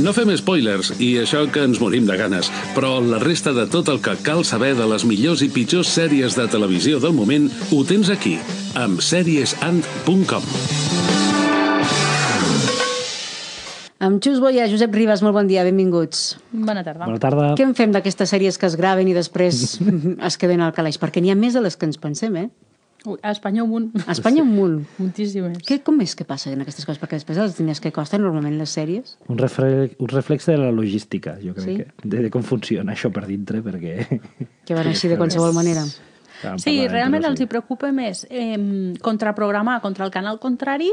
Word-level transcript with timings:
No 0.00 0.14
fem 0.16 0.30
spoilers, 0.38 0.94
i 1.02 1.10
això 1.20 1.42
que 1.52 1.60
ens 1.66 1.80
morim 1.82 2.06
de 2.08 2.14
ganes, 2.16 2.48
però 2.72 2.94
la 3.04 3.18
resta 3.20 3.52
de 3.52 3.66
tot 3.68 3.90
el 3.92 3.98
que 4.00 4.14
cal 4.24 4.46
saber 4.48 4.70
de 4.78 4.86
les 4.88 5.04
millors 5.04 5.42
i 5.44 5.50
pitjors 5.52 5.90
sèries 5.92 6.36
de 6.38 6.46
televisió 6.48 7.00
del 7.02 7.12
moment 7.12 7.50
ho 7.68 7.82
tens 7.84 8.08
aquí, 8.12 8.38
amb 8.80 9.02
seriesant.com. 9.04 10.46
Amb 14.00 14.24
Xus 14.24 14.40
Boia, 14.40 14.64
Josep 14.72 14.96
Ribas, 14.96 15.20
molt 15.20 15.36
bon 15.36 15.50
dia, 15.50 15.66
benvinguts. 15.68 16.38
Bona 16.48 16.80
tarda. 16.86 17.04
Bona 17.04 17.20
tarda. 17.20 17.52
Què 17.60 17.66
en 17.68 17.76
fem 17.76 17.92
d'aquestes 17.92 18.32
sèries 18.32 18.56
que 18.56 18.70
es 18.70 18.78
graven 18.80 19.10
i 19.10 19.16
després 19.16 19.76
es 20.30 20.40
queden 20.40 20.64
al 20.64 20.72
calaix? 20.72 20.96
Perquè 21.02 21.20
n'hi 21.20 21.34
ha 21.34 21.36
més 21.36 21.58
de 21.58 21.60
les 21.66 21.76
que 21.76 21.84
ens 21.90 22.00
pensem, 22.00 22.40
eh? 22.40 22.48
Ui, 23.06 23.16
a 23.22 23.30
Espanya 23.32 23.62
un 23.64 23.70
munt. 23.70 23.86
A 24.06 24.12
Espanya 24.12 24.42
un 24.44 24.50
munt. 24.52 24.76
Moltíssimes. 25.00 25.62
Què, 25.64 25.80
com 25.86 26.00
és 26.04 26.12
que 26.18 26.26
passa 26.28 26.52
en 26.52 26.60
aquestes 26.60 26.84
coses? 26.84 27.00
Perquè 27.00 27.16
després 27.20 27.40
els 27.40 27.56
diners 27.56 27.80
que 27.80 27.92
costen 27.96 28.20
normalment 28.20 28.58
les 28.60 28.74
sèries... 28.76 29.16
Un, 29.28 29.40
reflex, 29.40 29.96
un 30.02 30.12
reflex 30.12 30.50
de 30.50 30.58
la 30.60 30.68
logística, 30.74 31.38
jo 31.40 31.56
crec 31.56 31.66
Sí? 31.70 31.78
que, 31.80 31.88
de, 32.04 32.22
de 32.26 32.30
com 32.34 32.44
funciona 32.44 32.92
això 32.92 33.12
per 33.14 33.24
dintre, 33.30 33.64
perquè... 33.64 33.96
Que 34.68 34.76
van 34.76 34.86
així 34.86 35.08
de 35.10 35.16
qualsevol 35.18 35.56
manera. 35.56 35.82
Sí, 36.62 36.86
realment 36.88 37.26
els 37.28 37.40
hi 37.42 37.46
preocupa 37.50 37.90
més 37.92 38.22
eh, 38.30 38.56
contraprogramar 39.04 39.80
contra 39.84 40.06
el 40.06 40.12
canal 40.14 40.38
contrari 40.40 40.88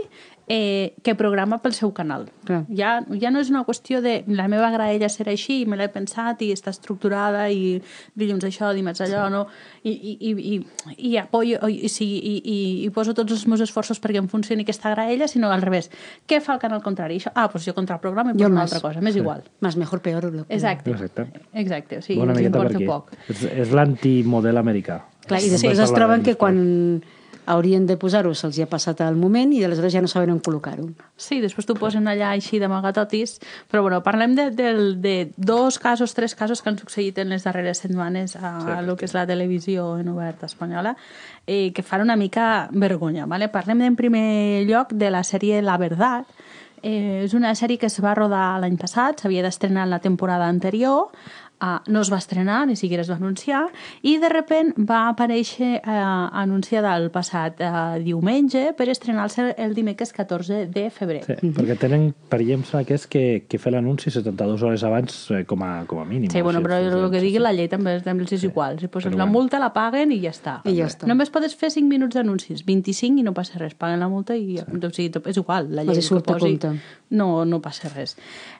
eh, 0.48 0.94
que 1.04 1.14
programar 1.20 1.60
pel 1.62 1.74
seu 1.76 1.92
canal. 1.94 2.30
Clar. 2.48 2.62
Ja, 2.72 3.02
ja 3.20 3.30
no 3.32 3.42
és 3.44 3.50
una 3.52 3.66
qüestió 3.68 4.00
de 4.02 4.22
la 4.32 4.48
meva 4.48 4.70
graella 4.72 5.10
serà 5.12 5.34
així, 5.36 5.66
me 5.68 5.76
l'he 5.76 5.90
pensat 5.92 6.42
i 6.46 6.54
està 6.56 6.72
estructurada 6.72 7.50
i 7.52 7.82
dilluns 8.16 8.46
això, 8.48 8.70
dimarts 8.74 9.02
allò, 9.04 9.26
no? 9.30 9.42
I, 9.84 9.92
i, 9.92 10.14
i, 10.30 10.32
i, 10.56 11.12
i 11.12 11.18
apoyo, 11.20 11.60
i, 11.68 11.90
sí, 11.92 12.08
i, 12.18 12.36
i, 12.44 12.58
i 12.86 12.90
poso 12.96 13.14
tots 13.14 13.36
els 13.36 13.44
meus 13.52 13.62
esforços 13.66 14.00
perquè 14.00 14.22
em 14.24 14.30
funcioni 14.32 14.64
aquesta 14.64 14.94
graella, 14.96 15.28
sinó 15.28 15.52
al 15.52 15.62
revés. 15.62 15.92
Què 16.28 16.40
fa 16.42 16.56
el 16.56 16.64
canal 16.64 16.82
contrari? 16.82 17.20
Això? 17.20 17.32
Ah, 17.36 17.50
doncs 17.52 17.68
jo 17.68 17.76
contraprogramo 17.76 18.32
i 18.32 18.34
Jo 18.40 18.46
poso 18.48 18.52
una 18.54 18.64
més. 18.64 18.72
altra 18.72 18.82
cosa, 18.88 19.02
m'és 19.04 19.20
igual. 19.20 19.44
Más 19.60 19.76
mejor, 19.76 20.02
peor. 20.02 20.24
Lo 20.32 20.46
que... 20.48 20.54
Exacte. 20.56 20.92
Exacte. 20.92 21.28
Exacte, 21.54 21.98
o 22.00 22.02
sigui, 22.02 22.20
Bona 22.20 22.32
ens 22.32 22.40
miqueta 22.42 22.58
per 22.64 22.72
importa 22.72 22.78
aquí. 22.78 22.86
poc. 22.88 23.36
És, 23.36 23.44
és 23.68 23.72
l'antimodel 23.76 24.58
americà. 24.58 25.02
Clar, 25.28 25.42
i 25.44 25.50
Sí. 25.50 25.50
després 25.58 25.74
es 25.78 25.92
Parlarem 25.92 25.96
troben 26.00 26.24
que 26.24 26.36
quan 26.40 27.04
haurien 27.48 27.86
de 27.88 27.96
posar-ho 27.98 28.34
se'ls 28.36 28.58
hi 28.60 28.66
ha 28.66 28.70
passat 28.70 29.02
el 29.06 29.16
moment 29.16 29.54
i 29.56 29.64
aleshores 29.64 29.94
ja 29.96 30.02
no 30.04 30.10
saben 30.12 30.34
on 30.34 30.42
col·locar-ho. 30.44 30.90
Sí, 31.16 31.40
després 31.42 31.66
t'ho 31.66 31.78
posen 31.80 32.10
allà 32.12 32.34
així 32.36 32.60
d'amagatotis, 32.60 33.38
però 33.72 33.86
bueno, 33.86 34.02
parlem 34.06 34.36
de, 34.36 34.50
de, 34.52 34.74
de 35.02 35.16
dos 35.38 35.80
casos, 35.80 36.14
tres 36.14 36.36
casos 36.36 36.62
que 36.62 36.70
han 36.70 36.80
succeït 36.80 37.18
en 37.24 37.32
les 37.34 37.48
darreres 37.48 37.82
setmanes 37.86 38.36
a 38.36 38.52
sí, 38.60 38.76
lo 38.86 38.98
que 39.00 39.08
és 39.08 39.16
la 39.16 39.26
televisió 39.30 39.96
en 40.02 40.12
obert 40.12 40.44
espanyola, 40.44 40.98
eh, 41.48 41.72
que 41.74 41.84
fan 41.84 42.04
una 42.04 42.20
mica 42.20 42.68
vergonya. 42.72 43.26
¿vale? 43.26 43.50
Parlem 43.50 43.88
en 43.88 43.96
primer 43.96 44.68
lloc 44.68 44.94
de 44.94 45.12
la 45.12 45.24
sèrie 45.24 45.64
La 45.64 45.78
Verdad, 45.78 46.28
Eh, 46.84 47.24
és 47.26 47.34
una 47.34 47.56
sèrie 47.58 47.80
que 47.82 47.88
es 47.90 47.98
va 48.04 48.14
rodar 48.14 48.60
l'any 48.62 48.78
passat, 48.78 49.24
s'havia 49.24 49.42
d'estrenar 49.42 49.88
en 49.88 49.94
la 49.96 50.00
temporada 50.00 50.48
anterior, 50.48 51.10
uh, 51.62 51.80
no 51.88 52.02
es 52.02 52.12
va 52.12 52.18
estrenar, 52.18 52.66
ni 52.68 52.76
siquiera 52.76 53.02
es 53.02 53.10
va 53.12 53.16
anunciar, 53.16 53.68
i 54.02 54.18
de 54.22 54.30
repent 54.30 54.74
va 54.78 55.08
aparèixer 55.12 55.82
uh, 55.82 56.30
anunciada 56.38 56.96
el 56.98 57.10
passat 57.12 57.62
uh, 57.62 57.98
diumenge 58.04 58.72
per 58.78 58.90
estrenar-se 58.94 59.54
el 59.58 59.76
dimecres 59.78 60.14
14 60.14 60.66
de 60.74 60.88
febrer. 60.94 61.24
Sí, 61.28 61.52
perquè 61.56 61.78
tenen, 61.80 62.10
per 62.30 62.42
exemple, 62.44 62.84
que 62.88 62.98
és 62.98 63.08
que, 63.08 63.26
que 63.50 63.62
fer 63.62 63.74
l'anunci 63.76 64.12
72 64.14 64.64
hores 64.64 64.84
abans 64.88 65.20
eh, 65.32 65.44
com 65.50 65.64
a, 65.66 65.72
com 65.90 66.02
a 66.02 66.06
mínim. 66.06 66.30
Sí, 66.32 66.42
bueno, 66.42 66.60
o 66.60 66.64
sigui, 66.64 66.90
però 66.90 67.06
el 67.06 67.12
que 67.14 67.24
digui 67.24 67.42
la 67.42 67.54
llei 67.56 67.70
també 67.72 67.98
també 68.06 68.26
els 68.26 68.36
és 68.38 68.46
igual. 68.48 68.80
Si 68.80 68.88
poses 68.88 69.12
Però 69.12 69.18
la 69.18 69.26
bueno. 69.26 69.40
multa, 69.40 69.60
la 69.62 69.72
paguen 69.76 70.12
i 70.16 70.20
ja 70.24 70.32
està. 70.34 70.58
I 70.68 70.76
ja 70.78 70.88
està. 70.90 71.08
Només 71.10 71.32
podes 71.34 71.56
fer 71.58 71.70
5 71.74 71.88
minuts 71.90 72.18
d'anuncis, 72.18 72.64
25 72.68 73.22
i 73.22 73.26
no 73.26 73.34
passa 73.38 73.60
res. 73.62 73.76
Paguen 73.78 74.02
la 74.04 74.10
multa 74.12 74.36
i 74.38 74.60
o 74.60 74.92
sigui, 74.92 75.10
és 75.26 75.40
igual. 75.40 75.72
La 75.76 75.86
llei 75.88 76.00
hi 76.00 76.06
surt 76.06 76.26
que 76.26 76.36
posi, 76.36 76.58
compte. 76.58 76.98
no, 77.18 77.46
no 77.46 77.62
passa 77.64 77.92
res. 77.94 78.18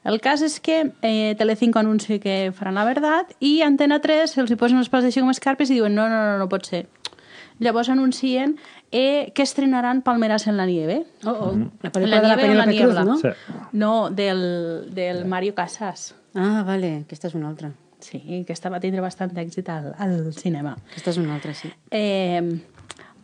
El 0.08 0.22
cas 0.24 0.44
és 0.46 0.60
que 0.64 0.80
eh, 1.02 1.36
Telecinco 1.38 1.80
anuncia 1.80 2.20
que 2.24 2.52
faran 2.56 2.76
la 2.80 2.87
veritat 2.88 3.34
i 3.40 3.62
Antena 3.66 4.00
3 4.04 4.34
se'ls 4.34 4.52
hi 4.52 4.60
posen 4.60 4.82
els 4.82 4.90
pals 4.90 5.08
així 5.10 5.24
com 5.24 5.34
escarpes 5.34 5.72
i 5.72 5.78
diuen 5.80 5.96
no, 5.96 6.08
no, 6.12 6.24
no, 6.32 6.38
no 6.42 6.50
pot 6.52 6.66
ser. 6.70 6.86
Llavors 7.60 7.90
anuncien 7.90 8.58
eh, 8.92 9.32
que 9.34 9.42
estrenaran 9.42 10.04
Palmeras 10.04 10.48
en 10.48 10.58
la 10.58 10.66
nieve. 10.66 11.06
Oh, 11.26 11.32
oh. 11.32 11.52
La 11.82 11.90
En 11.90 11.92
pel·lícula 11.92 12.22
de 12.22 12.28
la 12.28 12.36
nieve 12.36 12.54
o 12.54 12.58
la 12.58 12.66
Penélope 12.68 12.78
Cruz, 12.84 13.06
no? 13.06 13.18
Sí. 13.18 13.58
No, 13.74 14.10
del, 14.10 14.94
del 14.94 15.26
Mario 15.26 15.56
Casas. 15.56 16.14
Ah, 16.36 16.64
vale, 16.66 17.02
aquesta 17.08 17.32
és 17.32 17.36
una 17.36 17.50
altra. 17.50 17.72
Sí, 18.00 18.22
que 18.46 18.54
esta 18.54 18.70
va 18.70 18.80
tindre 18.80 19.02
bastant 19.02 19.34
èxit 19.42 19.70
al, 19.74 19.90
al 19.98 20.34
cinema. 20.38 20.76
Aquesta 20.92 21.16
és 21.16 21.18
una 21.18 21.34
altra, 21.34 21.56
sí. 21.58 21.72
Eh, 21.90 22.44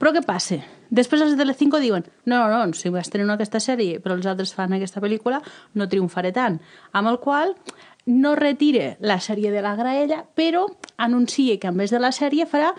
però 0.01 0.11
què 0.15 0.23
passa? 0.25 0.57
Després 0.93 1.21
els 1.23 1.33
de 1.33 1.39
Telecinco 1.39 1.79
diuen 1.81 2.03
no, 2.25 2.41
no, 2.49 2.65
no, 2.65 2.73
si 2.77 2.89
estreno 2.99 3.33
aquesta 3.33 3.61
sèrie 3.63 4.01
però 4.03 4.17
els 4.17 4.25
altres 4.29 4.51
fan 4.53 4.73
aquesta 4.75 5.01
pel·lícula, 5.01 5.39
no 5.73 5.87
triomfaré 5.89 6.33
tant. 6.33 6.59
Amb 6.91 7.09
el 7.13 7.21
qual 7.21 7.55
no 8.05 8.35
retire 8.35 8.97
la 8.99 9.19
sèrie 9.19 9.51
de 9.51 9.61
la 9.61 9.75
graella, 9.75 10.25
però 10.35 10.67
anuncia 10.97 11.59
que 11.59 11.67
en 11.67 11.77
vez 11.77 11.91
de 11.91 12.01
la 12.03 12.11
sèrie 12.11 12.47
farà 12.49 12.73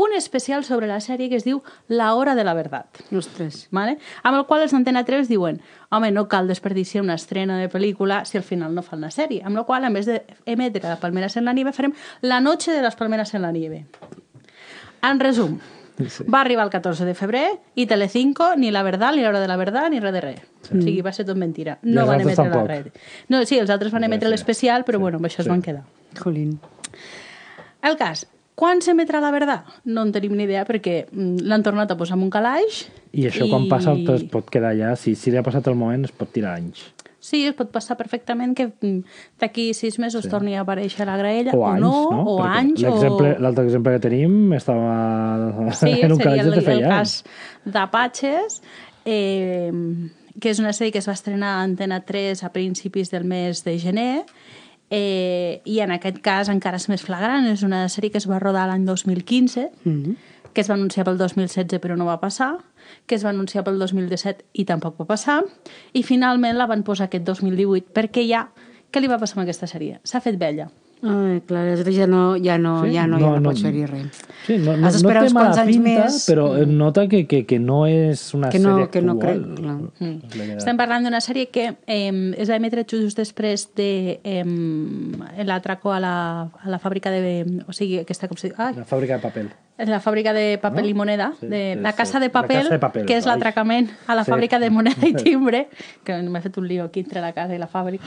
un 0.00 0.14
especial 0.16 0.64
sobre 0.64 0.86
la 0.86 1.00
sèrie 1.00 1.28
que 1.28 1.36
es 1.36 1.44
diu 1.44 1.62
La 1.88 2.14
hora 2.14 2.34
de 2.34 2.44
la 2.44 2.54
verdad. 2.54 2.86
Ostres. 3.12 3.68
¿vale? 3.70 3.98
Amb 4.22 4.38
el 4.38 4.46
qual 4.46 4.62
els 4.64 4.72
d'Antena 4.72 5.04
3 5.04 5.28
diuen 5.28 5.60
home, 5.90 6.10
no 6.12 6.28
cal 6.28 6.48
desperdiciar 6.48 7.04
una 7.04 7.18
estrena 7.18 7.58
de 7.58 7.68
pel·lícula 7.68 8.24
si 8.24 8.38
al 8.38 8.46
final 8.46 8.74
no 8.74 8.82
fan 8.82 9.02
la 9.02 9.10
sèrie. 9.10 9.42
Amb 9.44 9.58
la 9.58 9.64
qual, 9.64 9.84
en 9.84 9.98
vez 9.98 10.06
d'emetre 10.06 10.88
la 10.88 11.00
Palmeras 11.00 11.36
en 11.36 11.44
la 11.44 11.52
nieve, 11.52 11.72
farem 11.72 11.92
La 12.22 12.40
noche 12.40 12.72
de 12.72 12.82
las 12.82 12.96
palmeras 12.96 13.34
en 13.34 13.42
la 13.42 13.52
nieve. 13.52 13.86
En 15.02 15.20
resum, 15.20 15.58
Sí. 16.08 16.24
va 16.24 16.40
arribar 16.40 16.64
el 16.64 16.70
14 16.70 17.04
de 17.04 17.14
febrer 17.14 17.44
i 17.74 17.86
Telecinco, 17.86 18.54
ni 18.56 18.70
La 18.70 18.82
Verdad, 18.82 19.12
ni 19.14 19.22
L'Hora 19.22 19.40
de 19.40 19.48
la 19.48 19.56
Verdad, 19.56 19.90
ni 19.90 20.00
res 20.00 20.12
de 20.12 20.20
res. 20.20 20.40
O 20.70 20.80
sigui, 20.80 21.00
va 21.02 21.12
ser 21.12 21.26
tot 21.26 21.36
mentira. 21.36 21.78
I 21.82 21.90
No 21.92 22.06
van 22.06 22.20
emetre 22.20 22.44
la 22.44 22.50
tampoc. 22.52 22.68
red. 22.68 22.86
No, 23.28 23.44
sí, 23.44 23.58
els 23.58 23.70
altres 23.70 23.92
van 23.92 24.02
Sí, 24.02 24.06
emetre 24.06 24.28
sí. 24.28 24.30
l'especial, 24.32 24.84
però 24.84 24.96
Sí, 24.98 25.02
bueno, 25.02 25.16
amb 25.18 25.26
això 25.26 25.40
es 25.40 25.44
sí. 25.44 25.50
van 25.50 25.62
quedar. 25.62 25.82
Jolín. 26.18 26.58
El 27.82 27.96
cas, 27.96 28.26
quan 28.54 28.82
s'emetrà 28.84 29.20
la 29.22 29.30
verdad? 29.32 29.64
No 29.84 30.02
en 30.02 30.12
tenim 30.12 30.34
ni 30.36 30.44
idea 30.44 30.66
perquè 30.68 31.06
mm, 31.10 31.38
l'han 31.48 31.62
tornat 31.64 31.90
a 31.90 31.96
posar 31.96 32.16
en 32.18 32.24
un 32.26 32.30
calaix. 32.30 32.88
I 33.12 33.24
això 33.26 33.48
quan 33.50 33.68
passa 33.70 33.94
es 33.94 34.24
pot 34.30 34.50
quedar 34.52 34.74
allà, 34.74 34.94
si, 34.96 35.14
si 35.16 35.30
li 35.32 35.38
ha 35.40 35.42
passat 35.42 35.66
el 35.66 35.74
moment 35.80 36.04
es 36.04 36.12
pot 36.12 36.30
tirar 36.30 36.56
anys. 36.58 36.82
Sí, 37.20 37.42
es 37.46 37.54
pot 37.54 37.68
passar 37.70 37.98
perfectament 37.98 38.54
que 38.56 38.70
mm, 38.80 39.02
d'aquí 39.42 39.74
sis 39.76 39.98
mesos 40.00 40.24
sí. 40.24 40.30
torni 40.32 40.54
a 40.56 40.62
aparèixer 40.64 41.04
la 41.04 41.18
graella 41.20 41.52
O 41.52 41.60
o, 41.60 41.66
anys, 41.68 41.80
no, 41.82 42.10
no? 42.10 42.22
o 42.24 42.38
Perquè 42.40 42.58
anys, 42.62 42.82
l'exemple- 42.86 43.34
o... 43.36 43.40
L'altre 43.44 43.64
exemple 43.68 43.92
que 43.92 44.00
tenim 44.08 44.52
estava 44.56 45.74
Sí, 45.74 45.92
en 46.06 46.12
un 46.12 46.18
seria 46.22 46.42
el, 46.42 46.50
de 46.50 46.56
el 46.56 46.64
feia 46.64 46.88
cas 46.88 47.24
d'Apaches, 47.64 48.62
eh, 49.04 49.70
que 50.40 50.48
és 50.54 50.58
una 50.62 50.72
sèrie 50.72 50.92
que 50.94 51.02
es 51.02 51.08
va 51.08 51.12
estrenar 51.12 51.58
a 51.58 51.62
Antena 51.66 52.00
3 52.08 52.42
a 52.44 52.52
principis 52.54 53.10
del 53.12 53.24
mes 53.28 53.64
de 53.64 53.76
gener, 53.78 54.24
eh, 54.90 55.60
i 55.64 55.80
en 55.84 55.92
aquest 55.92 56.18
cas 56.24 56.48
encara 56.48 56.80
és 56.80 56.88
més 56.88 57.02
flagrant, 57.04 57.46
és 57.52 57.62
una 57.66 57.84
sèrie 57.92 58.10
que 58.10 58.18
es 58.18 58.28
va 58.30 58.40
rodar 58.40 58.66
l'any 58.70 58.84
2015, 58.88 59.68
Mm 59.84 60.02
-hmm. 60.02 60.16
Que 60.54 60.60
es 60.64 60.70
va 60.70 60.74
anunciar 60.74 61.04
pel 61.06 61.18
2016 61.18 61.80
però 61.80 61.96
no 61.96 62.06
va 62.08 62.18
passar, 62.20 62.56
que 63.06 63.14
es 63.14 63.24
va 63.24 63.30
anunciar 63.30 63.64
pel 63.64 63.78
2017 63.78 64.44
i 64.54 64.64
tampoc 64.64 64.98
va 65.00 65.06
passar, 65.06 65.42
i 65.92 66.02
finalment 66.02 66.56
la 66.58 66.66
van 66.66 66.82
posar 66.82 67.06
aquest 67.10 67.24
2018 67.24 67.92
perquè 67.94 68.26
ja... 68.28 68.48
Què 68.90 68.98
li 68.98 69.06
va 69.06 69.20
passar 69.22 69.36
amb 69.38 69.44
aquesta 69.44 69.68
sèrie? 69.70 70.00
S'ha 70.02 70.18
fet 70.18 70.34
vella. 70.34 70.64
Ai, 71.06 71.36
clar, 71.46 71.60
ja 71.94 72.08
no, 72.10 72.34
ja 72.42 72.56
no, 72.58 72.72
Sí? 72.84 72.90
ja 72.92 73.06
no, 73.06 73.20
No, 73.20 73.22
ja 73.22 73.36
no, 73.36 73.38
no. 73.38 73.48
pots 73.52 73.62
fer-hi 73.62 73.84
res. 73.86 74.18
Sí, 74.48 74.56
no, 74.58 74.74
no, 74.76 74.88
Has 74.88 74.96
d'esperar 74.98 75.22
no 75.22 75.28
uns 75.28 75.30
té 75.30 75.34
mala 75.36 75.46
quants 75.52 75.60
anys 75.62 75.76
pinta, 75.76 76.02
més. 76.08 76.16
però 76.26 76.66
nota 76.66 77.04
que, 77.08 77.20
que, 77.30 77.44
que 77.46 77.60
no 77.62 77.84
és 77.86 78.34
una 78.34 78.50
Que 78.50 78.58
no- 78.58 78.74
sèrie 78.74 78.90
que 78.90 79.00
no 79.06 79.12
actual. 79.14 79.38
crec, 79.44 79.54
clar. 79.62 79.76
Mm. 80.02 80.56
Estem 80.58 80.76
parlant 80.82 81.06
d'una 81.06 81.20
sèrie 81.22 81.46
que 81.54 81.68
eh, 81.86 82.34
es 82.36 82.50
va 82.50 82.56
emetre 82.58 82.82
just 82.90 83.16
després 83.16 83.68
de 83.78 84.18
eh, 84.24 84.44
l'atraco 85.46 85.92
a, 85.94 86.00
la, 86.00 86.14
a 86.50 86.68
la 86.68 86.78
fàbrica 86.82 87.10
de... 87.14 87.62
O 87.68 87.72
sigui, 87.72 88.00
aquesta... 88.02 88.28
Com 88.28 88.36
se 88.42 88.50
diu? 88.50 88.56
Ai, 88.58 88.74
La 88.74 88.84
fàbrica 88.90 89.16
de 89.18 89.22
paper. 89.28 89.46
És 89.80 89.88
la 89.88 89.98
fàbrica 90.00 90.32
de 90.36 90.58
paper 90.60 90.82
No? 90.84 90.88
i 90.88 90.94
moneda, 90.94 91.32
Sí, 91.40 91.46
de 91.48 91.74
sí, 91.76 91.80
la 91.80 91.92
casa 91.94 92.20
de 92.20 92.26
La 92.28 92.32
paper, 92.32 92.58
Casa 92.62 92.74
de 92.74 92.78
Papel, 92.78 93.06
que 93.06 93.16
és 93.16 93.26
l'atracament 93.26 93.88
a 94.06 94.14
la 94.14 94.24
Sí. 94.24 94.30
fàbrica 94.30 94.58
de 94.60 94.68
moneda 94.70 95.06
i 95.08 95.14
timbre, 95.24 95.68
que 96.04 96.20
m'he 96.22 96.40
fet 96.44 96.58
un 96.58 96.68
lío 96.68 96.84
aquí 96.84 97.00
entre 97.00 97.20
la 97.20 97.32
casa 97.32 97.54
i 97.54 97.58
la 97.58 97.68
fàbrica. 97.68 98.04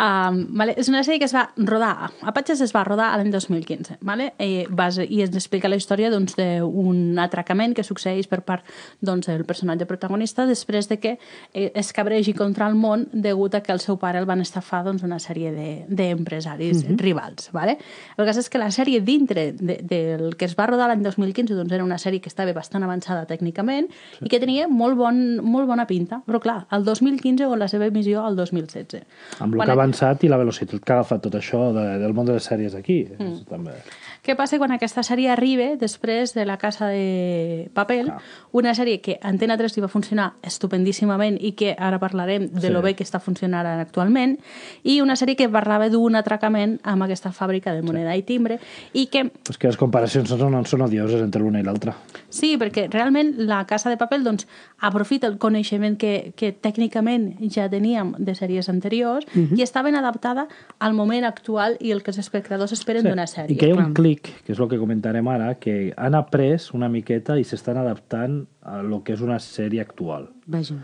Um, 0.00 0.46
vale? 0.56 0.72
És 0.80 0.88
una 0.88 1.02
sèrie 1.04 1.18
que 1.20 1.26
es 1.28 1.34
va 1.36 1.42
rodar, 1.58 2.08
Apaches 2.24 2.62
es 2.64 2.70
va 2.72 2.80
rodar 2.86 3.10
l'any 3.20 3.28
2015, 3.34 3.98
vale? 4.00 4.30
eh, 4.40 4.64
base, 4.70 5.04
i 5.04 5.18
ens 5.20 5.34
explica 5.36 5.68
la 5.68 5.76
història 5.76 6.08
doncs, 6.08 6.38
d'un 6.38 7.18
atracament 7.20 7.74
que 7.76 7.84
succeeix 7.84 8.24
per 8.30 8.38
part 8.46 8.64
doncs, 9.04 9.26
del 9.28 9.44
personatge 9.44 9.84
protagonista 9.84 10.46
després 10.48 10.88
de 10.88 10.96
que 11.02 11.12
eh, 11.52 11.66
es 11.74 11.92
cabregi 11.92 12.32
contra 12.32 12.68
el 12.70 12.78
món 12.80 13.08
degut 13.12 13.58
a 13.58 13.60
que 13.60 13.74
el 13.74 13.80
seu 13.84 13.98
pare 14.00 14.22
el 14.22 14.24
van 14.30 14.40
estafar 14.40 14.80
doncs, 14.86 15.02
una 15.04 15.18
sèrie 15.20 15.52
de- 15.52 15.84
d'empresaris 15.88 16.86
de, 16.86 16.96
rivals. 16.96 17.50
Vale? 17.52 17.76
El 18.16 18.24
cas 18.24 18.40
és 18.40 18.48
que 18.48 18.58
la 18.62 18.70
sèrie 18.72 19.02
dintre 19.04 19.50
de, 19.52 19.78
del 19.84 20.36
que 20.40 20.48
es 20.48 20.56
va 20.56 20.66
rodar 20.70 20.88
l'any 20.88 21.02
2015 21.04 21.58
doncs, 21.58 21.72
era 21.76 21.84
una 21.84 21.98
sèrie 22.00 22.22
que 22.24 22.32
estava 22.32 22.54
bastant 22.56 22.86
avançada 22.88 23.26
tècnicament 23.28 23.90
i 24.24 24.32
que 24.32 24.40
tenia 24.40 24.64
molt, 24.68 24.96
bon, 24.96 25.20
molt 25.44 25.68
bona 25.68 25.84
pinta, 25.90 26.22
però 26.24 26.40
clar, 26.40 26.58
el 26.72 26.84
2015 26.88 27.44
o 27.52 27.56
la 27.60 27.68
seva 27.68 27.86
emissió 27.92 28.24
al 28.24 28.36
2016. 28.40 29.04
Amb 29.40 29.54
el 29.60 29.60
que 29.66 29.76
van 29.76 29.89
avançat 29.90 30.24
i 30.24 30.28
la 30.30 30.38
velocitat 30.38 30.80
que 30.84 30.92
ha 30.92 31.00
agafat 31.00 31.22
tot 31.26 31.34
això 31.38 31.70
de, 31.74 31.98
del 32.00 32.14
món 32.14 32.26
de 32.28 32.36
les 32.36 32.46
sèries 32.46 32.74
aquí. 32.78 33.02
Mm. 33.18 33.42
També. 33.50 33.74
Què 34.20 34.34
passa 34.36 34.58
quan 34.60 34.72
aquesta 34.74 35.02
sèrie 35.02 35.30
arriba 35.32 35.76
després 35.80 36.34
de 36.36 36.44
La 36.44 36.58
Casa 36.60 36.90
de 36.92 37.70
Papel, 37.74 38.10
Clar. 38.10 38.18
una 38.52 38.74
sèrie 38.76 39.00
que 39.00 39.18
Antena 39.22 39.56
3 39.56 39.76
li 39.78 39.82
va 39.82 39.88
funcionar 39.88 40.34
estupendíssimament 40.44 41.38
i 41.40 41.54
que 41.56 41.74
ara 41.78 41.98
parlarem 41.98 42.50
de 42.52 42.68
Sí. 42.68 42.72
lo 42.72 42.82
bé 42.82 42.94
que 42.94 43.04
està 43.04 43.18
funcionant 43.20 43.66
actualment, 43.80 44.38
i 44.84 45.00
una 45.00 45.16
sèrie 45.16 45.36
que 45.36 45.48
parlava 45.48 45.88
d'un 45.88 46.16
atracament 46.16 46.78
amb 46.84 47.02
aquesta 47.02 47.32
fàbrica 47.32 47.72
de 47.72 47.82
moneda 47.82 48.14
i 48.16 48.22
timbre, 48.22 48.60
i 48.92 49.06
que 49.06 49.30
És 49.48 49.58
que 49.58 49.68
les 49.68 49.76
comparacions 49.76 50.28
són, 50.28 50.66
són 50.66 50.82
odioses 50.82 51.22
entre 51.22 51.40
l'una 51.40 51.60
i 51.60 51.62
l'altra. 51.62 51.94
Sí, 52.30 52.54
perquè 52.60 52.86
realment 52.92 53.34
la 53.48 53.64
Casa 53.66 53.90
de 53.90 53.98
Papel 54.00 54.24
doncs, 54.24 54.46
aprofita 54.78 55.28
el 55.28 55.36
coneixement 55.42 55.96
que, 56.00 56.32
que 56.38 56.52
tècnicament 56.54 57.32
ja 57.50 57.68
teníem 57.70 58.14
de 58.18 58.34
sèries 58.38 58.70
anteriors 58.72 59.26
i 59.34 59.64
està 59.64 59.82
ben 59.86 59.98
adaptada 59.98 60.46
al 60.78 60.94
moment 60.94 61.26
actual 61.26 61.76
i 61.80 61.92
el 61.94 62.04
que 62.06 62.14
els 62.14 62.22
espectadors 62.22 62.72
esperen 62.76 63.06
d'una 63.06 63.26
sèrie. 63.30 63.56
I 63.56 63.60
que 63.60 63.70
hi 63.70 63.74
ha 63.74 63.82
un 63.82 63.94
clic, 63.96 64.30
que 64.46 64.54
és 64.54 64.62
el 64.62 64.70
que 64.70 64.78
comentarem 64.80 65.26
ara, 65.28 65.54
que 65.60 65.92
han 65.96 66.16
après 66.18 66.70
una 66.76 66.88
miqueta 66.88 67.38
i 67.38 67.44
s'estan 67.44 67.80
adaptant 67.82 68.44
a 68.62 68.80
lo 68.86 69.02
que 69.04 69.14
és 69.16 69.22
una 69.24 69.40
sèrie 69.42 69.82
actual. 69.82 70.30
Vaja. 70.46 70.78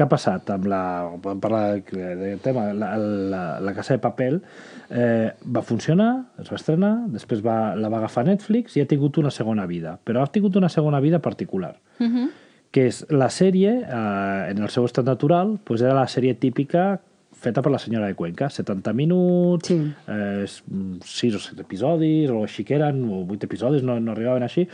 Què 0.00 0.06
ha 0.06 0.08
passat 0.08 0.48
amb 0.48 0.64
la... 0.72 0.82
Podem 1.20 1.40
parlar 1.44 1.64
del 1.92 2.38
tema. 2.40 2.70
La, 2.72 2.94
la, 2.96 3.40
la 3.60 3.72
Casa 3.76 3.98
de 3.98 4.00
Papel 4.00 4.38
eh, 4.88 5.28
va 5.44 5.60
funcionar, 5.60 6.06
es 6.40 6.48
va 6.48 6.56
estrenar, 6.56 6.92
després 7.12 7.42
va, 7.44 7.74
la 7.76 7.90
va 7.92 7.98
agafar 7.98 8.24
Netflix 8.24 8.78
i 8.78 8.80
ha 8.80 8.88
tingut 8.88 9.18
una 9.20 9.28
segona 9.28 9.66
vida. 9.68 9.98
Però 10.08 10.22
ha 10.24 10.30
tingut 10.32 10.56
una 10.56 10.70
segona 10.72 11.02
vida 11.04 11.20
particular. 11.20 11.74
Uh 11.98 12.06
-huh. 12.06 12.30
que 12.70 12.86
és 12.86 13.04
la 13.10 13.28
sèrie, 13.28 13.82
eh, 13.82 14.50
en 14.50 14.62
el 14.62 14.68
seu 14.70 14.84
estat 14.84 15.04
natural, 15.04 15.58
pues 15.64 15.82
era 15.82 15.92
la 15.92 16.06
sèrie 16.06 16.34
típica 16.38 17.00
feta 17.40 17.62
per 17.64 17.72
la 17.72 17.78
senyora 17.80 18.06
de 18.06 18.14
Cuenca, 18.14 18.50
70 18.50 18.92
minuts, 18.92 19.68
Sí. 19.68 19.76
eh, 20.08 20.44
6 20.46 21.34
o 21.34 21.38
7 21.40 21.62
episodis, 21.62 22.28
o 22.30 22.42
així 22.44 22.64
que 22.64 22.74
eren, 22.76 23.02
o 23.08 23.22
8 23.24 23.46
episodis, 23.48 23.82
no, 23.82 23.98
no 24.00 24.12
arribaven 24.12 24.42
així. 24.44 24.66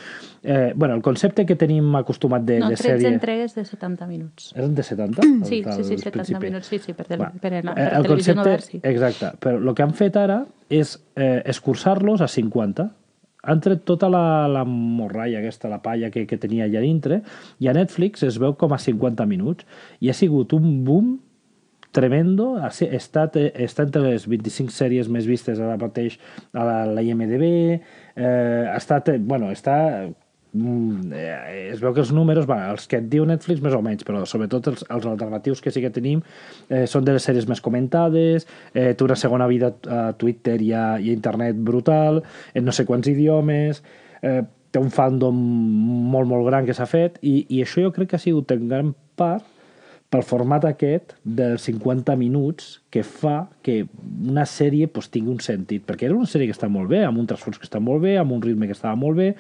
Eh, 0.43 0.73
bueno, 0.75 0.95
el 0.95 1.03
concepte 1.03 1.47
que 1.47 1.55
tenim 1.57 1.95
acostumat 1.97 2.43
de, 2.43 2.59
No, 2.61 2.69
de 2.71 2.77
13 2.77 2.99
sèrie... 2.99 3.15
entregues 3.15 3.55
de 3.55 3.65
70 3.65 4.07
minuts. 4.07 4.53
Eren 4.57 4.75
de 4.75 4.83
70? 4.83 5.23
Sí, 5.45 5.63
al- 5.65 5.73
sí, 5.79 5.85
sí, 5.85 5.93
al 5.95 5.99
70 6.01 6.11
principi? 6.13 6.47
minuts, 6.47 6.67
sí, 6.67 6.79
sí, 6.79 6.93
per, 6.93 7.07
tel 7.07 7.21
Va, 7.23 7.31
per, 7.31 7.53
la, 7.65 7.73
eh, 7.73 7.75
per 7.75 7.87
el 7.97 8.03
televisió 8.03 8.35
concepte, 8.35 8.51
obert, 8.51 8.65
sí. 8.65 8.81
Exacte, 8.83 9.33
però 9.41 9.59
el 9.63 9.75
que 9.75 9.83
han 9.87 9.95
fet 9.95 10.17
ara 10.17 10.45
és 10.69 10.97
eh, 11.15 11.43
escurçar-los 11.47 12.21
a 12.21 12.29
50. 12.29 12.91
Han 13.47 13.61
tret 13.63 13.85
tota 13.87 14.09
la, 14.11 14.49
la 14.51 14.65
morralla 14.67 15.39
aquesta, 15.39 15.69
la 15.71 15.79
palla 15.81 16.11
que, 16.11 16.25
que 16.27 16.37
tenia 16.37 16.65
allà 16.67 16.81
dintre, 16.83 17.21
i 17.63 17.69
a 17.71 17.75
Netflix 17.77 18.25
es 18.27 18.41
veu 18.43 18.57
com 18.59 18.73
a 18.75 18.79
50 18.83 19.23
minuts. 19.31 19.65
I 20.03 20.11
ha 20.11 20.15
sigut 20.19 20.53
un 20.57 20.83
boom 20.85 21.13
tremendo, 21.97 22.53
ha 22.61 22.69
estat, 22.71 23.39
està 23.39 23.87
entre 23.87 24.05
les 24.05 24.27
25 24.29 24.75
sèries 24.75 25.09
més 25.13 25.27
vistes 25.29 25.61
ara 25.63 25.79
mateix 25.81 26.19
a 26.53 26.67
la, 26.67 26.77
la 26.99 27.03
IMDB, 27.05 27.47
eh, 27.47 28.63
ha 28.69 28.77
estat, 28.77 29.09
bueno, 29.25 29.49
està 29.55 29.77
mm, 30.05 31.13
eh, 31.17 31.71
es 31.73 31.81
veu 31.81 31.95
que 31.97 32.03
els 32.05 32.13
números, 32.17 32.49
va, 32.51 32.59
els 32.73 32.85
que 32.91 33.01
et 33.01 33.09
diu 33.13 33.25
Netflix 33.29 33.65
més 33.65 33.77
o 33.77 33.81
menys, 33.85 34.05
però 34.09 34.25
sobretot 34.29 34.69
els, 34.73 34.85
els 34.93 35.09
alternatius 35.09 35.65
que 35.65 35.73
sí 35.73 35.85
que 35.85 35.93
tenim 35.95 36.21
eh, 36.69 36.85
són 36.91 37.09
de 37.09 37.17
les 37.17 37.29
sèries 37.31 37.49
més 37.49 37.65
comentades, 37.65 38.49
eh, 38.75 38.93
té 38.93 39.09
una 39.09 39.17
segona 39.17 39.49
vida 39.51 39.73
a 39.89 40.11
Twitter 40.21 40.61
i 40.61 40.73
a, 40.77 40.87
i 41.01 41.11
a 41.11 41.17
internet 41.17 41.57
brutal, 41.57 42.23
en 42.55 42.69
no 42.69 42.77
sé 42.77 42.85
quants 42.89 43.09
idiomes, 43.13 43.83
eh, 44.21 44.43
té 44.71 44.83
un 44.83 44.93
fandom 44.93 45.37
molt, 46.13 46.29
molt 46.29 46.45
gran 46.49 46.69
que 46.69 46.77
s'ha 46.77 46.89
fet, 46.91 47.17
i, 47.25 47.39
i 47.49 47.65
això 47.65 47.85
jo 47.87 47.93
crec 47.97 48.13
que 48.13 48.21
ha 48.21 48.27
sigut 48.27 48.53
en 48.53 48.69
gran 48.69 48.97
part 49.17 49.56
pel 50.11 50.23
format 50.23 50.65
aquest 50.69 51.17
dels 51.25 51.65
50 51.67 52.15
minuts 52.21 52.77
que 52.95 53.03
fa 53.03 53.49
que 53.67 53.81
una 54.23 54.45
sèrie 54.47 54.87
pues, 54.89 55.09
tingui 55.11 55.33
un 55.35 55.41
sentit. 55.43 55.83
Perquè 55.87 56.07
era 56.07 56.15
una 56.15 56.29
sèrie 56.31 56.47
que 56.47 56.55
està 56.55 56.69
molt 56.71 56.89
bé, 56.93 57.03
amb 57.05 57.19
un 57.19 57.27
transfons 57.27 57.59
que 57.59 57.67
està 57.67 57.81
molt 57.83 58.05
bé, 58.05 58.15
amb 58.21 58.33
un 58.37 58.43
ritme 58.45 58.69
que 58.71 58.77
estava 58.77 58.95
molt 58.97 59.19
bé, 59.19 59.33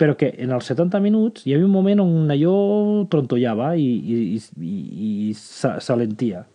però 0.00 0.16
que 0.16 0.32
en 0.38 0.54
els 0.56 0.70
70 0.72 1.00
minuts 1.04 1.44
hi 1.44 1.54
havia 1.54 1.68
un 1.68 1.76
moment 1.76 2.00
on 2.06 2.32
allò 2.32 2.56
trontollava 3.12 3.74
i, 3.76 3.84
i, 3.84 4.18
i, 4.38 4.42
i, 4.64 5.12
i 5.28 5.34
sa- 5.38 5.76
s'alentia. 5.84 6.46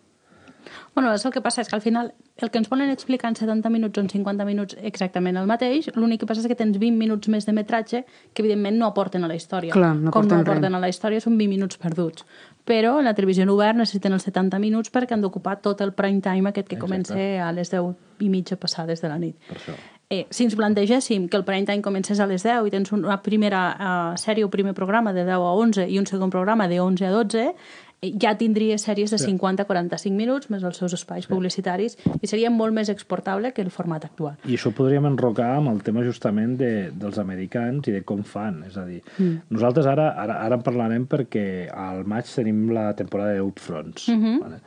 Bueno, 0.99 1.13
és 1.15 1.23
el 1.25 1.31
que 1.31 1.41
passa, 1.41 1.61
és 1.61 1.69
que 1.69 1.75
al 1.77 1.81
final 1.81 2.11
el 2.43 2.51
que 2.51 2.59
ens 2.59 2.69
volen 2.69 2.89
explicar 2.91 3.29
en 3.31 3.35
70 3.39 3.69
minuts 3.71 3.97
o 3.97 4.01
en 4.01 4.09
50 4.09 4.45
minuts 4.45 4.75
exactament 4.83 5.37
el 5.39 5.47
mateix, 5.47 5.87
l'únic 5.95 6.21
que 6.23 6.27
passa 6.27 6.43
és 6.43 6.47
que 6.51 6.57
tens 6.59 6.75
20 6.77 6.97
minuts 6.99 7.31
més 7.31 7.47
de 7.47 7.55
metratge 7.55 8.03
que 8.33 8.43
evidentment 8.43 8.75
no 8.79 8.89
aporten 8.91 9.23
a 9.23 9.29
la 9.31 9.37
història. 9.39 9.71
Clar, 9.71 9.93
no 9.95 10.11
Com 10.11 10.27
no 10.27 10.41
aporten 10.41 10.67
res. 10.67 10.75
a 10.75 10.83
la 10.83 10.89
història 10.91 11.23
són 11.23 11.37
20 11.39 11.55
minuts 11.55 11.79
perduts. 11.79 12.25
Però 12.67 12.97
en 12.99 13.07
la 13.07 13.15
televisió 13.15 13.43
en 13.43 13.53
obert 13.55 13.79
necessiten 13.79 14.13
els 14.13 14.27
70 14.27 14.59
minuts 14.59 14.91
perquè 14.91 15.15
han 15.15 15.23
d'ocupar 15.23 15.61
tot 15.61 15.79
el 15.81 15.93
prime 15.93 16.19
time 16.21 16.51
aquest 16.51 16.67
que 16.67 16.75
Exacte. 16.75 16.85
comença 16.85 17.47
a 17.47 17.53
les 17.55 17.71
10 17.71 17.95
i 18.19 18.29
mitja 18.29 18.59
passades 18.59 19.01
de 19.01 19.07
la 19.07 19.17
nit. 19.17 19.39
Per 19.47 19.57
això. 19.57 19.77
Eh, 20.11 20.25
si 20.33 20.43
ens 20.43 20.55
plantegéssim 20.57 21.27
que 21.29 21.37
el 21.37 21.43
prime 21.45 21.67
time 21.67 21.83
comencés 21.85 22.19
a 22.19 22.25
les 22.25 22.41
10 22.41 22.65
i 22.65 22.71
tens 22.73 22.89
una 22.91 23.19
primera 23.21 23.59
uh, 23.77 24.17
sèrie 24.17 24.41
o 24.43 24.49
primer 24.49 24.73
programa 24.73 25.13
de 25.13 25.21
10 25.21 25.35
a 25.37 25.51
11 25.53 25.85
i 25.85 25.99
un 26.01 26.07
segon 26.09 26.31
programa 26.33 26.67
de 26.67 26.79
11 26.81 27.05
a 27.05 27.11
12, 27.13 27.43
eh, 27.43 27.53
ja 28.01 28.33
tindria 28.39 28.77
sèries 28.79 29.11
de 29.11 29.19
50 29.19 29.63
a 29.63 29.67
45 29.67 30.15
minuts 30.15 30.49
més 30.53 30.63
els 30.63 30.77
seus 30.79 30.95
espais 30.95 31.27
publicitaris 31.27 31.97
i 32.21 32.29
seria 32.31 32.51
molt 32.53 32.73
més 32.75 32.91
exportable 32.91 33.51
que 33.55 33.63
el 33.65 33.71
format 33.73 34.05
actual. 34.07 34.37
I 34.47 34.55
això 34.55 34.71
podríem 34.75 35.07
enrocar 35.09 35.51
amb 35.57 35.73
el 35.73 35.81
tema 35.83 36.05
justament 36.07 36.55
de, 36.59 36.71
dels 36.95 37.19
americans 37.19 37.89
i 37.89 37.97
de 37.97 38.03
com 38.07 38.23
fan. 38.23 38.63
És 38.69 38.77
a 38.79 38.85
dir, 38.87 39.01
mm. 39.17 39.51
nosaltres 39.55 39.89
ara, 39.89 40.13
ara, 40.15 40.39
ara 40.45 40.59
en 40.59 40.63
parlarem 40.65 41.09
perquè 41.11 41.45
al 41.73 42.05
maig 42.07 42.29
tenim 42.29 42.69
la 42.75 42.91
temporada 42.95 43.35
de 43.35 43.43
Upfronts. 43.43 44.07
Mm 44.07 44.23
-hmm. 44.23 44.39
vale? 44.45 44.61